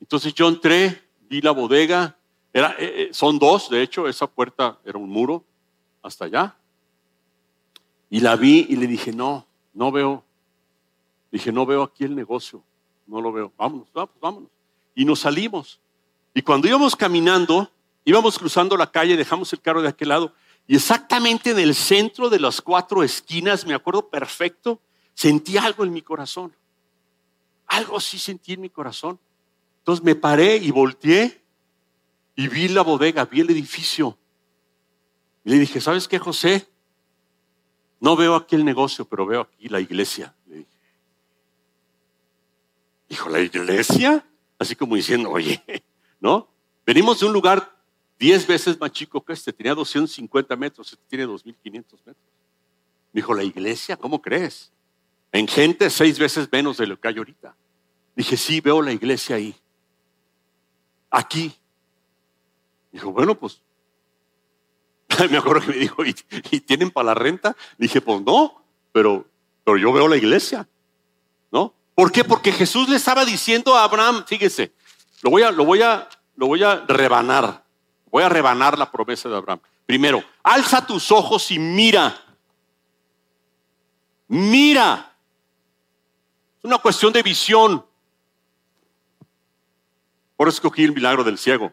Entonces 0.00 0.34
yo 0.34 0.48
entré, 0.48 1.02
vi 1.28 1.40
la 1.40 1.52
bodega, 1.52 2.16
era, 2.52 2.74
eh, 2.78 3.02
eh, 3.02 3.08
son 3.12 3.38
dos, 3.38 3.70
de 3.70 3.82
hecho, 3.82 4.08
esa 4.08 4.26
puerta 4.26 4.78
era 4.84 4.98
un 4.98 5.08
muro 5.08 5.44
hasta 6.02 6.24
allá. 6.24 6.56
Y 8.08 8.20
la 8.20 8.34
vi 8.36 8.66
y 8.68 8.76
le 8.76 8.86
dije, 8.86 9.12
no, 9.12 9.46
no 9.72 9.92
veo, 9.92 10.24
dije, 11.30 11.52
no 11.52 11.64
veo 11.64 11.84
aquí 11.84 12.04
el 12.04 12.16
negocio, 12.16 12.64
no 13.06 13.20
lo 13.20 13.30
veo, 13.30 13.52
vámonos, 13.56 13.88
vamos, 13.92 14.14
vámonos. 14.20 14.50
Y 14.96 15.04
nos 15.04 15.20
salimos. 15.20 15.78
Y 16.34 16.42
cuando 16.42 16.66
íbamos 16.66 16.96
caminando, 16.96 17.70
íbamos 18.04 18.38
cruzando 18.38 18.76
la 18.76 18.90
calle, 18.90 19.16
dejamos 19.16 19.52
el 19.52 19.60
carro 19.60 19.82
de 19.82 19.88
aquel 19.88 20.08
lado, 20.08 20.32
y 20.70 20.76
exactamente 20.76 21.50
en 21.50 21.58
el 21.58 21.74
centro 21.74 22.30
de 22.30 22.38
las 22.38 22.60
cuatro 22.60 23.02
esquinas, 23.02 23.66
me 23.66 23.74
acuerdo 23.74 24.08
perfecto, 24.08 24.80
sentí 25.14 25.56
algo 25.58 25.82
en 25.82 25.92
mi 25.92 26.00
corazón. 26.00 26.54
Algo 27.66 27.98
sí 27.98 28.20
sentí 28.20 28.52
en 28.52 28.60
mi 28.60 28.70
corazón. 28.70 29.18
Entonces 29.78 30.04
me 30.04 30.14
paré 30.14 30.58
y 30.58 30.70
volteé 30.70 31.42
y 32.36 32.46
vi 32.46 32.68
la 32.68 32.82
bodega, 32.82 33.24
vi 33.24 33.40
el 33.40 33.50
edificio. 33.50 34.16
Y 35.44 35.50
le 35.50 35.58
dije, 35.58 35.80
¿sabes 35.80 36.06
qué, 36.06 36.20
José? 36.20 36.68
No 37.98 38.14
veo 38.14 38.36
aquí 38.36 38.54
el 38.54 38.64
negocio, 38.64 39.04
pero 39.04 39.26
veo 39.26 39.40
aquí 39.40 39.68
la 39.68 39.80
iglesia. 39.80 40.36
Le 40.46 40.58
dije, 40.58 40.70
Dijo, 43.08 43.28
¿la 43.28 43.40
iglesia? 43.40 44.24
Así 44.56 44.76
como 44.76 44.94
diciendo, 44.94 45.30
oye, 45.30 45.64
¿no? 46.20 46.48
Venimos 46.86 47.18
de 47.18 47.26
un 47.26 47.32
lugar 47.32 47.79
diez 48.20 48.46
veces 48.46 48.78
más 48.78 48.92
chico 48.92 49.24
que 49.24 49.32
este, 49.32 49.50
tenía 49.50 49.74
250 49.74 50.54
metros, 50.54 50.92
este 50.92 51.04
tiene 51.08 51.24
2500 51.24 51.98
metros. 52.04 52.26
Me 53.12 53.20
dijo, 53.20 53.34
¿la 53.34 53.42
iglesia? 53.42 53.96
¿Cómo 53.96 54.20
crees? 54.20 54.70
En 55.32 55.48
gente 55.48 55.88
seis 55.88 56.18
veces 56.18 56.46
menos 56.52 56.76
de 56.76 56.86
lo 56.86 57.00
que 57.00 57.08
hay 57.08 57.16
ahorita. 57.16 57.56
Dije, 58.14 58.36
sí, 58.36 58.60
veo 58.60 58.82
la 58.82 58.92
iglesia 58.92 59.36
ahí. 59.36 59.56
Aquí. 61.10 61.56
Dijo, 62.92 63.10
bueno, 63.10 63.34
pues. 63.34 63.62
me 65.30 65.38
acuerdo 65.38 65.62
que 65.62 65.72
me 65.72 65.78
dijo, 65.78 66.04
¿y, 66.04 66.12
tienen 66.60 66.90
para 66.90 67.06
la 67.06 67.14
renta? 67.14 67.56
Dije, 67.78 68.02
pues 68.02 68.20
no, 68.20 68.62
pero, 68.92 69.26
pero 69.64 69.78
yo 69.78 69.92
veo 69.92 70.06
la 70.06 70.18
iglesia. 70.18 70.68
¿No? 71.50 71.74
¿Por 71.94 72.12
qué? 72.12 72.22
Porque 72.22 72.52
Jesús 72.52 72.88
le 72.88 72.96
estaba 72.96 73.24
diciendo 73.24 73.74
a 73.74 73.84
Abraham, 73.84 74.24
fíjese, 74.26 74.72
lo 75.22 75.30
voy 75.30 75.42
a, 75.42 75.50
lo 75.50 75.64
voy 75.64 75.80
a, 75.80 76.08
lo 76.36 76.46
voy 76.46 76.62
a 76.62 76.84
rebanar. 76.86 77.64
Voy 78.10 78.22
a 78.22 78.28
rebanar 78.28 78.76
la 78.78 78.90
promesa 78.90 79.28
de 79.28 79.36
Abraham. 79.36 79.60
Primero, 79.86 80.22
alza 80.42 80.86
tus 80.86 81.10
ojos 81.12 81.50
y 81.50 81.58
mira. 81.58 82.16
Mira. 84.28 85.12
Es 86.58 86.64
una 86.64 86.78
cuestión 86.78 87.12
de 87.12 87.22
visión. 87.22 87.84
Por 90.36 90.48
eso 90.48 90.56
escogí 90.56 90.84
el 90.84 90.92
milagro 90.92 91.22
del 91.22 91.38
ciego. 91.38 91.72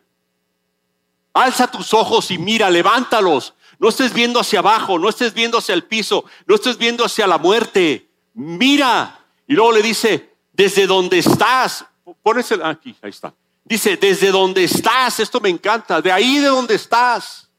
Alza 1.34 1.70
tus 1.70 1.94
ojos 1.94 2.32
y 2.32 2.38
mira, 2.38 2.70
levántalos. 2.70 3.54
No 3.80 3.90
estés 3.90 4.14
viendo 4.14 4.40
hacia 4.40 4.60
abajo, 4.60 4.98
no 4.98 5.08
estés 5.08 5.34
viendo 5.34 5.60
hacia 5.60 5.76
el 5.76 5.84
piso, 5.84 6.26
no 6.48 6.56
estés 6.56 6.78
viendo 6.78 7.06
hacia 7.06 7.28
la 7.28 7.38
muerte. 7.38 8.10
Mira. 8.34 9.20
Y 9.48 9.54
luego 9.54 9.72
le 9.72 9.82
dice, 9.82 10.36
desde 10.52 10.88
donde 10.88 11.20
estás, 11.20 11.86
pones 12.24 12.52
el, 12.52 12.64
aquí, 12.66 12.96
ahí 13.02 13.12
está. 13.12 13.34
Dice, 13.68 13.98
desde 13.98 14.32
donde 14.32 14.64
estás, 14.64 15.20
esto 15.20 15.42
me 15.42 15.50
encanta, 15.50 16.02
de 16.02 16.10
ahí 16.10 16.38
de 16.38 16.48
donde 16.48 16.76
estás. 16.76 17.50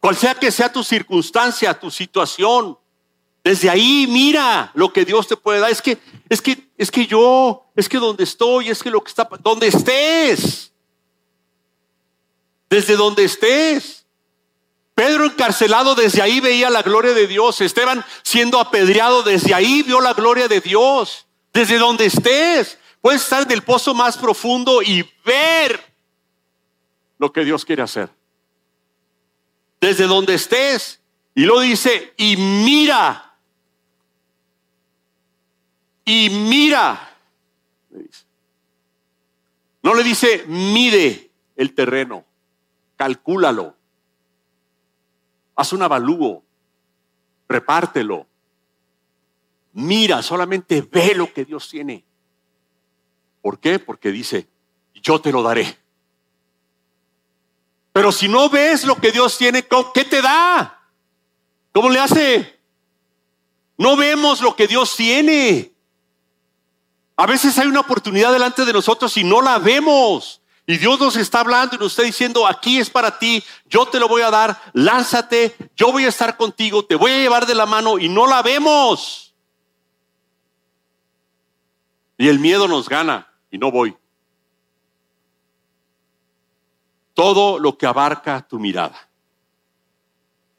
Cual 0.00 0.14
sea 0.16 0.34
que 0.34 0.50
sea 0.50 0.70
tu 0.70 0.84
circunstancia, 0.84 1.72
tu 1.78 1.90
situación, 1.90 2.78
desde 3.42 3.70
ahí 3.70 4.06
mira 4.06 4.70
lo 4.74 4.92
que 4.92 5.06
Dios 5.06 5.26
te 5.26 5.36
puede 5.36 5.60
dar. 5.60 5.70
Es 5.70 5.80
que, 5.80 5.98
es 6.28 6.42
que, 6.42 6.68
es 6.76 6.90
que 6.90 7.06
yo, 7.06 7.64
es 7.74 7.88
que 7.88 7.96
donde 7.96 8.24
estoy, 8.24 8.68
es 8.68 8.82
que 8.82 8.90
lo 8.90 9.02
que 9.02 9.08
está, 9.08 9.26
donde 9.40 9.68
estés. 9.68 10.72
Desde 12.68 12.96
donde 12.96 13.24
estés. 13.24 14.04
Pedro 14.94 15.24
encarcelado 15.24 15.94
desde 15.94 16.20
ahí 16.20 16.40
veía 16.40 16.68
la 16.68 16.82
gloria 16.82 17.14
de 17.14 17.26
Dios. 17.26 17.60
Esteban 17.62 18.04
siendo 18.22 18.60
apedreado 18.60 19.22
desde 19.22 19.54
ahí 19.54 19.82
vio 19.82 20.00
la 20.00 20.12
gloria 20.12 20.48
de 20.48 20.60
Dios. 20.60 21.26
Desde 21.54 21.78
donde 21.78 22.06
estés. 22.06 22.78
Puedes 23.06 23.22
estar 23.22 23.44
en 23.44 23.52
el 23.52 23.62
pozo 23.62 23.94
más 23.94 24.18
profundo 24.18 24.82
y 24.82 25.08
ver 25.24 25.80
lo 27.18 27.32
que 27.32 27.44
Dios 27.44 27.64
quiere 27.64 27.82
hacer. 27.82 28.10
Desde 29.80 30.08
donde 30.08 30.34
estés. 30.34 31.00
Y 31.32 31.44
lo 31.44 31.60
dice, 31.60 32.14
y 32.16 32.36
mira. 32.36 33.38
Y 36.04 36.30
mira. 36.30 37.16
No 39.84 39.94
le 39.94 40.02
dice, 40.02 40.44
mide 40.48 41.30
el 41.54 41.76
terreno, 41.76 42.24
calcúlalo, 42.96 43.76
haz 45.54 45.72
un 45.72 45.82
avalúo, 45.84 46.42
repártelo. 47.48 48.26
Mira, 49.74 50.24
solamente 50.24 50.80
ve 50.82 51.14
lo 51.14 51.32
que 51.32 51.44
Dios 51.44 51.68
tiene. 51.68 52.04
¿Por 53.46 53.60
qué? 53.60 53.78
Porque 53.78 54.10
dice, 54.10 54.48
yo 54.92 55.20
te 55.20 55.30
lo 55.30 55.40
daré. 55.40 55.78
Pero 57.92 58.10
si 58.10 58.26
no 58.26 58.50
ves 58.50 58.82
lo 58.82 58.96
que 58.96 59.12
Dios 59.12 59.38
tiene, 59.38 59.64
¿qué 59.94 60.04
te 60.04 60.20
da? 60.20 60.82
¿Cómo 61.72 61.88
le 61.88 62.00
hace? 62.00 62.58
No 63.78 63.96
vemos 63.96 64.40
lo 64.40 64.56
que 64.56 64.66
Dios 64.66 64.96
tiene. 64.96 65.70
A 67.14 67.24
veces 67.26 67.56
hay 67.60 67.68
una 67.68 67.78
oportunidad 67.78 68.32
delante 68.32 68.64
de 68.64 68.72
nosotros 68.72 69.16
y 69.16 69.22
no 69.22 69.40
la 69.40 69.60
vemos. 69.60 70.40
Y 70.66 70.78
Dios 70.78 70.98
nos 70.98 71.14
está 71.14 71.38
hablando 71.38 71.76
y 71.76 71.78
nos 71.78 71.92
está 71.92 72.02
diciendo, 72.02 72.48
aquí 72.48 72.80
es 72.80 72.90
para 72.90 73.16
ti, 73.16 73.44
yo 73.66 73.86
te 73.86 74.00
lo 74.00 74.08
voy 74.08 74.22
a 74.22 74.30
dar, 74.32 74.60
lánzate, 74.72 75.54
yo 75.76 75.92
voy 75.92 76.04
a 76.04 76.08
estar 76.08 76.36
contigo, 76.36 76.84
te 76.84 76.96
voy 76.96 77.12
a 77.12 77.18
llevar 77.18 77.46
de 77.46 77.54
la 77.54 77.66
mano 77.66 77.96
y 77.96 78.08
no 78.08 78.26
la 78.26 78.42
vemos. 78.42 79.36
Y 82.18 82.26
el 82.26 82.40
miedo 82.40 82.66
nos 82.66 82.88
gana 82.88 83.28
no 83.58 83.70
voy. 83.70 83.96
Todo 87.14 87.58
lo 87.58 87.78
que 87.78 87.86
abarca 87.86 88.46
tu 88.46 88.58
mirada. 88.58 89.08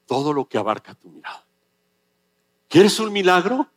Todo 0.06 0.34
lo 0.34 0.48
que 0.48 0.58
abarca 0.58 0.96
tu 0.96 1.10
mirada. 1.10 1.46
¿Quieres 2.68 3.00
un 3.00 3.14
milagro? 3.14 3.68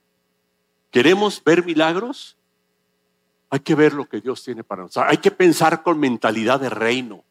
¿Queremos 0.90 1.42
ver 1.44 1.64
milagros? 1.64 2.37
Hay 3.50 3.61
que 3.61 3.74
ver 3.74 3.92
lo 3.92 4.09
que 4.09 4.20
Dios 4.20 4.42
tiene 4.42 4.64
para 4.64 4.83
nosotros. 4.83 5.11
Hay 5.11 5.18
que 5.18 5.30
pensar 5.30 5.83
con 5.83 5.98
mentalidad 5.98 6.61
de 6.61 6.70
reino. 6.70 7.24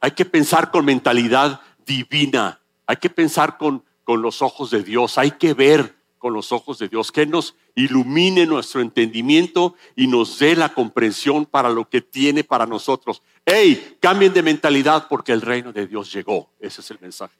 Hay 0.00 0.12
que 0.12 0.24
pensar 0.24 0.70
con 0.70 0.84
mentalidad 0.84 1.60
divina. 1.86 2.60
Hay 2.86 2.96
que 2.96 3.10
pensar 3.10 3.58
con, 3.58 3.84
con 4.04 4.22
los 4.22 4.42
ojos 4.42 4.70
de 4.70 4.82
Dios. 4.82 5.18
Hay 5.18 5.32
que 5.32 5.54
ver 5.54 6.00
con 6.20 6.34
los 6.34 6.52
ojos 6.52 6.78
de 6.78 6.88
Dios, 6.88 7.10
que 7.10 7.26
nos 7.26 7.56
ilumine 7.84 8.46
nuestro 8.46 8.80
entendimiento 8.80 9.74
y 9.96 10.06
nos 10.06 10.38
dé 10.38 10.56
la 10.56 10.70
comprensión 10.70 11.46
para 11.46 11.68
lo 11.68 11.88
que 11.88 12.00
tiene 12.00 12.44
para 12.44 12.66
nosotros. 12.66 13.22
Hey, 13.44 13.96
cambien 14.00 14.32
de 14.32 14.42
mentalidad 14.42 15.06
porque 15.08 15.32
el 15.32 15.40
reino 15.40 15.72
de 15.72 15.86
Dios 15.86 16.12
llegó. 16.12 16.50
Ese 16.60 16.80
es 16.80 16.90
el 16.90 16.98
mensaje. 17.00 17.34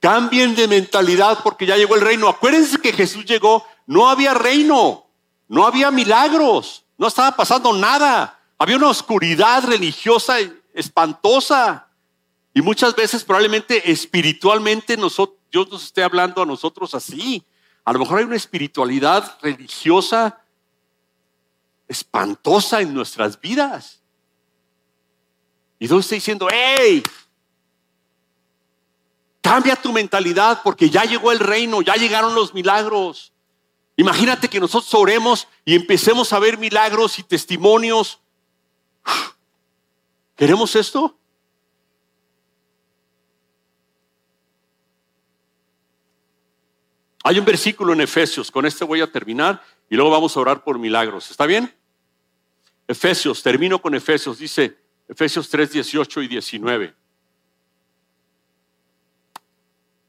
Cambien 0.00 0.54
de 0.54 0.66
mentalidad 0.66 1.38
porque 1.44 1.66
ya 1.66 1.76
llegó 1.76 1.94
el 1.94 2.00
reino. 2.00 2.28
Acuérdense 2.28 2.78
que 2.78 2.92
Jesús 2.92 3.24
llegó, 3.24 3.64
no 3.86 4.08
había 4.08 4.34
reino, 4.34 5.06
no 5.48 5.66
había 5.66 5.90
milagros, 5.90 6.84
no 6.98 7.06
estaba 7.06 7.36
pasando 7.36 7.72
nada. 7.72 8.40
Había 8.58 8.76
una 8.76 8.88
oscuridad 8.88 9.64
religiosa 9.64 10.38
espantosa. 10.74 11.88
Y 12.54 12.62
muchas 12.62 12.94
veces 12.94 13.24
probablemente 13.24 13.90
espiritualmente 13.90 14.96
nosotros, 14.96 15.38
Dios 15.50 15.70
nos 15.70 15.84
esté 15.84 16.02
hablando 16.02 16.42
a 16.42 16.46
nosotros 16.46 16.94
así. 16.94 17.44
A 17.84 17.92
lo 17.92 17.98
mejor 17.98 18.18
hay 18.18 18.24
una 18.24 18.36
espiritualidad 18.36 19.38
religiosa 19.42 20.40
espantosa 21.88 22.80
en 22.80 22.94
nuestras 22.94 23.40
vidas. 23.40 24.00
Y 25.78 25.88
Dios 25.88 26.04
está 26.04 26.14
diciendo, 26.14 26.48
hey, 26.50 27.02
cambia 29.40 29.74
tu 29.74 29.92
mentalidad 29.92 30.60
porque 30.62 30.88
ya 30.88 31.04
llegó 31.04 31.32
el 31.32 31.40
reino, 31.40 31.82
ya 31.82 31.94
llegaron 31.96 32.34
los 32.34 32.54
milagros. 32.54 33.32
Imagínate 33.96 34.48
que 34.48 34.60
nosotros 34.60 34.94
oremos 34.94 35.48
y 35.64 35.74
empecemos 35.74 36.32
a 36.32 36.38
ver 36.38 36.56
milagros 36.56 37.18
y 37.18 37.24
testimonios. 37.24 38.20
¿Queremos 40.36 40.74
esto? 40.76 41.18
Hay 47.24 47.38
un 47.38 47.44
versículo 47.44 47.92
en 47.92 48.00
Efesios, 48.00 48.50
con 48.50 48.66
este 48.66 48.84
voy 48.84 49.00
a 49.00 49.10
terminar 49.10 49.62
y 49.88 49.94
luego 49.94 50.10
vamos 50.10 50.36
a 50.36 50.40
orar 50.40 50.64
por 50.64 50.78
milagros. 50.78 51.30
¿Está 51.30 51.46
bien? 51.46 51.72
Efesios, 52.88 53.42
termino 53.42 53.80
con 53.80 53.94
Efesios, 53.94 54.38
dice 54.38 54.76
Efesios 55.08 55.48
3, 55.48 55.72
18 55.72 56.22
y 56.22 56.28
19. 56.28 56.94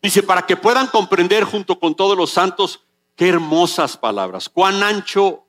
Dice, 0.01 0.23
para 0.23 0.45
que 0.45 0.57
puedan 0.57 0.87
comprender 0.87 1.45
junto 1.45 1.79
con 1.79 1.95
todos 1.95 2.17
los 2.17 2.31
santos, 2.31 2.83
qué 3.15 3.29
hermosas 3.29 3.95
palabras, 3.95 4.49
cuán 4.49 4.83
ancho 4.83 5.45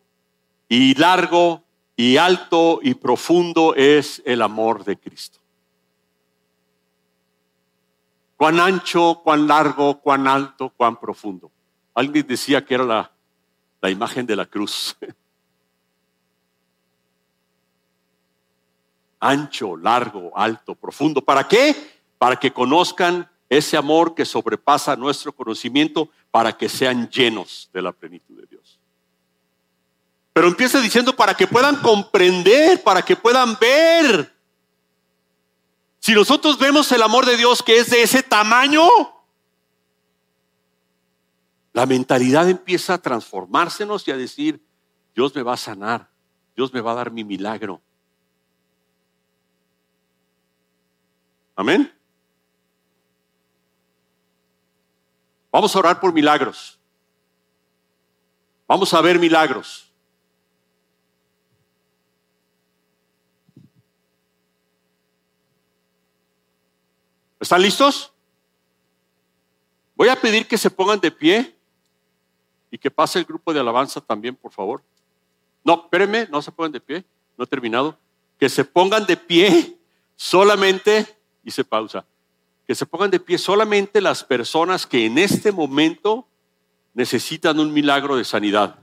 y 0.68 0.94
largo 0.94 1.64
y 1.96 2.18
alto 2.18 2.81
y 2.83 2.94
profundo 2.94 3.74
es 3.74 4.22
el 4.24 4.42
amor 4.42 4.85
de 4.85 4.98
Cristo. 4.98 5.40
Cuán 8.37 8.61
ancho, 8.61 9.20
cuán 9.24 9.46
largo, 9.46 10.00
cuán 10.00 10.27
alto, 10.27 10.72
cuán 10.77 10.98
profundo. 11.00 11.50
Alguien 11.94 12.26
decía 12.26 12.64
que 12.64 12.74
era 12.74 12.85
la, 12.85 13.11
la 13.80 13.90
imagen 13.90 14.26
de 14.26 14.37
la 14.37 14.46
cruz. 14.46 14.96
ancho, 19.24 19.76
largo, 19.76 20.30
alto, 20.37 20.74
profundo. 20.74 21.22
¿Para 21.22 21.48
qué? 21.48 21.74
Para 22.18 22.37
que 22.37 22.52
conozcan 22.52 23.28
ese 23.48 23.76
amor 23.76 24.14
que 24.14 24.24
sobrepasa 24.24 24.96
nuestro 24.96 25.33
conocimiento, 25.33 26.11
para 26.30 26.57
que 26.57 26.68
sean 26.68 27.09
llenos 27.09 27.70
de 27.72 27.83
la 27.83 27.92
plenitud 27.92 28.38
de 28.38 28.46
Dios. 28.46 28.78
Pero 30.33 30.48
empieza 30.48 30.80
diciendo 30.80 31.14
para 31.16 31.35
que 31.35 31.46
puedan 31.46 31.76
comprender, 31.76 32.83
para 32.83 33.02
que 33.02 33.16
puedan 33.16 33.57
ver. 33.59 34.35
Si 36.00 36.12
nosotros 36.12 36.59
vemos 36.59 36.90
el 36.92 37.02
amor 37.02 37.24
de 37.24 37.37
Dios 37.37 37.62
que 37.62 37.78
es 37.78 37.90
de 37.90 38.02
ese 38.02 38.22
tamaño, 38.22 38.83
la 41.74 41.87
mentalidad 41.87 42.48
empieza 42.48 42.94
a 42.94 42.98
transformársenos 42.98 44.06
y 44.06 44.12
a 44.12 44.16
decir, 44.16 44.64
Dios 45.12 45.34
me 45.34 45.42
va 45.42 45.54
a 45.54 45.56
sanar, 45.56 46.08
Dios 46.56 46.72
me 46.72 46.80
va 46.80 46.92
a 46.92 46.94
dar 46.94 47.10
mi 47.10 47.24
milagro. 47.24 47.82
Amén. 51.56 51.92
Vamos 55.50 55.74
a 55.74 55.78
orar 55.80 55.98
por 55.98 56.12
milagros. 56.12 56.78
Vamos 58.68 58.94
a 58.94 59.00
ver 59.00 59.18
milagros. 59.18 59.92
¿Están 67.40 67.60
listos? 67.60 68.12
Voy 69.96 70.08
a 70.08 70.20
pedir 70.20 70.46
que 70.46 70.56
se 70.56 70.70
pongan 70.70 71.00
de 71.00 71.10
pie 71.10 71.53
y 72.74 72.78
que 72.78 72.90
pase 72.90 73.20
el 73.20 73.24
grupo 73.24 73.54
de 73.54 73.60
alabanza 73.60 74.00
también, 74.00 74.34
por 74.34 74.50
favor. 74.50 74.82
No, 75.62 75.74
espérenme, 75.84 76.26
no 76.28 76.42
se 76.42 76.50
pongan 76.50 76.72
de 76.72 76.80
pie, 76.80 77.04
no 77.38 77.44
he 77.44 77.46
terminado. 77.46 77.96
Que 78.37 78.48
se 78.48 78.64
pongan 78.64 79.06
de 79.06 79.16
pie 79.16 79.78
solamente, 80.16 81.06
y 81.44 81.52
se 81.52 81.62
pausa, 81.62 82.04
que 82.66 82.74
se 82.74 82.84
pongan 82.84 83.12
de 83.12 83.20
pie 83.20 83.38
solamente 83.38 84.00
las 84.00 84.24
personas 84.24 84.88
que 84.88 85.06
en 85.06 85.18
este 85.18 85.52
momento 85.52 86.26
necesitan 86.94 87.60
un 87.60 87.72
milagro 87.72 88.16
de 88.16 88.24
sanidad. 88.24 88.80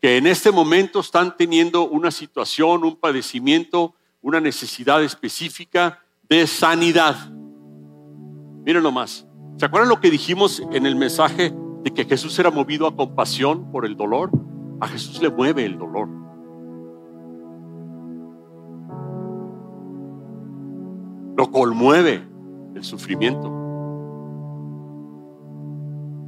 Que 0.00 0.16
en 0.16 0.26
este 0.26 0.50
momento 0.50 0.98
están 0.98 1.36
teniendo 1.36 1.86
una 1.86 2.10
situación, 2.10 2.82
un 2.82 2.96
padecimiento, 2.96 3.94
una 4.20 4.40
necesidad 4.40 5.00
específica 5.00 6.02
de 6.28 6.48
sanidad. 6.48 7.30
Miren 8.64 8.82
nomás. 8.82 9.24
¿Se 9.58 9.64
acuerdan 9.64 9.88
lo 9.88 10.00
que 10.00 10.10
dijimos 10.10 10.60
en 10.72 10.86
el 10.86 10.96
mensaje 10.96 11.54
de 11.86 11.94
que 11.94 12.04
Jesús 12.04 12.36
era 12.40 12.50
movido 12.50 12.88
a 12.88 12.96
compasión 12.96 13.70
por 13.70 13.86
el 13.86 13.96
dolor? 13.96 14.32
A 14.80 14.88
Jesús 14.88 15.22
le 15.22 15.30
mueve 15.30 15.64
el 15.64 15.78
dolor. 15.78 16.08
Lo 21.36 21.48
conmueve 21.52 22.26
el 22.74 22.82
sufrimiento. 22.82 23.52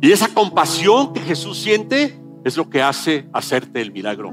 Y 0.00 0.12
esa 0.12 0.32
compasión 0.32 1.12
que 1.12 1.18
Jesús 1.18 1.58
siente 1.58 2.22
es 2.44 2.56
lo 2.56 2.70
que 2.70 2.80
hace 2.80 3.28
hacerte 3.32 3.80
el 3.80 3.90
milagro. 3.90 4.30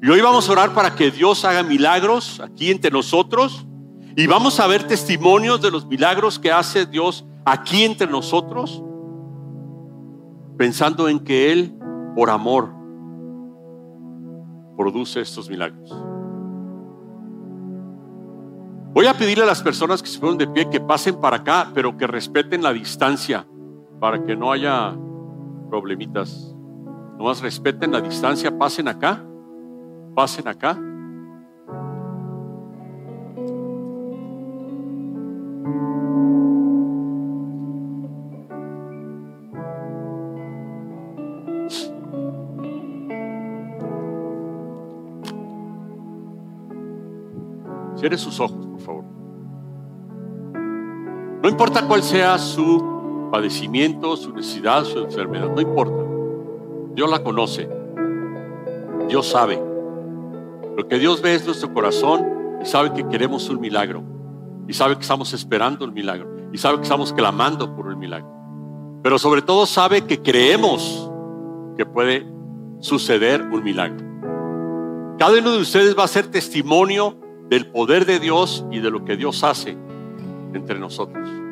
Y 0.00 0.08
hoy 0.10 0.20
vamos 0.20 0.48
a 0.48 0.52
orar 0.52 0.74
para 0.74 0.94
que 0.94 1.10
Dios 1.10 1.44
haga 1.44 1.64
milagros 1.64 2.38
aquí 2.38 2.70
entre 2.70 2.92
nosotros. 2.92 3.66
Y 4.14 4.28
vamos 4.28 4.60
a 4.60 4.68
ver 4.68 4.86
testimonios 4.86 5.60
de 5.60 5.72
los 5.72 5.86
milagros 5.86 6.38
que 6.38 6.52
hace 6.52 6.86
Dios 6.86 7.24
aquí 7.44 7.84
entre 7.84 8.06
nosotros. 8.06 8.82
Pensando 10.56 11.08
en 11.08 11.18
que 11.20 11.52
Él, 11.52 11.76
por 12.14 12.30
amor, 12.30 12.70
produce 14.76 15.20
estos 15.20 15.50
milagros. 15.50 15.90
Voy 18.92 19.06
a 19.06 19.14
pedirle 19.14 19.42
a 19.42 19.46
las 19.48 19.62
personas 19.62 20.00
que 20.00 20.08
se 20.08 20.20
ponen 20.20 20.38
de 20.38 20.46
pie 20.46 20.70
que 20.70 20.80
pasen 20.80 21.16
para 21.16 21.38
acá, 21.38 21.72
pero 21.74 21.96
que 21.96 22.06
respeten 22.06 22.62
la 22.62 22.72
distancia 22.72 23.44
para 23.98 24.24
que 24.24 24.36
no 24.36 24.52
haya 24.52 24.96
problemitas. 25.68 26.54
Nomás 27.18 27.40
respeten 27.42 27.90
la 27.90 28.00
distancia, 28.00 28.56
pasen 28.56 28.86
acá 28.86 29.24
pasen 30.14 30.48
acá. 30.48 30.78
Cierre 48.04 48.18
sus 48.18 48.38
ojos, 48.38 48.66
por 48.66 48.80
favor. 48.80 49.04
No 51.42 51.48
importa 51.48 51.88
cuál 51.88 52.02
sea 52.02 52.36
su 52.36 53.30
padecimiento, 53.32 54.14
su 54.18 54.30
necesidad, 54.34 54.84
su 54.84 54.98
enfermedad, 54.98 55.48
no 55.48 55.58
importa. 55.62 56.04
Dios 56.94 57.10
la 57.10 57.24
conoce. 57.24 57.66
Dios 59.08 59.26
sabe. 59.26 59.58
Lo 60.76 60.86
que 60.86 60.98
Dios 60.98 61.22
ve 61.22 61.34
es 61.34 61.46
nuestro 61.46 61.72
corazón 61.72 62.26
y 62.62 62.66
sabe 62.66 62.92
que 62.92 63.08
queremos 63.08 63.48
un 63.48 63.58
milagro. 63.58 64.02
Y 64.68 64.74
sabe 64.74 64.96
que 64.96 65.00
estamos 65.00 65.32
esperando 65.32 65.86
el 65.86 65.92
milagro. 65.92 66.28
Y 66.52 66.58
sabe 66.58 66.76
que 66.76 66.82
estamos 66.82 67.10
clamando 67.14 67.74
por 67.74 67.88
el 67.88 67.96
milagro. 67.96 68.28
Pero 69.02 69.18
sobre 69.18 69.40
todo 69.40 69.64
sabe 69.64 70.02
que 70.02 70.20
creemos 70.20 71.10
que 71.78 71.86
puede 71.86 72.30
suceder 72.80 73.40
un 73.40 73.64
milagro. 73.64 74.04
Cada 75.18 75.38
uno 75.38 75.52
de 75.52 75.62
ustedes 75.62 75.98
va 75.98 76.04
a 76.04 76.08
ser 76.08 76.26
testimonio 76.26 77.23
del 77.48 77.66
poder 77.66 78.06
de 78.06 78.18
Dios 78.20 78.64
y 78.70 78.80
de 78.80 78.90
lo 78.90 79.04
que 79.04 79.16
Dios 79.16 79.44
hace 79.44 79.76
entre 80.54 80.78
nosotros. 80.78 81.43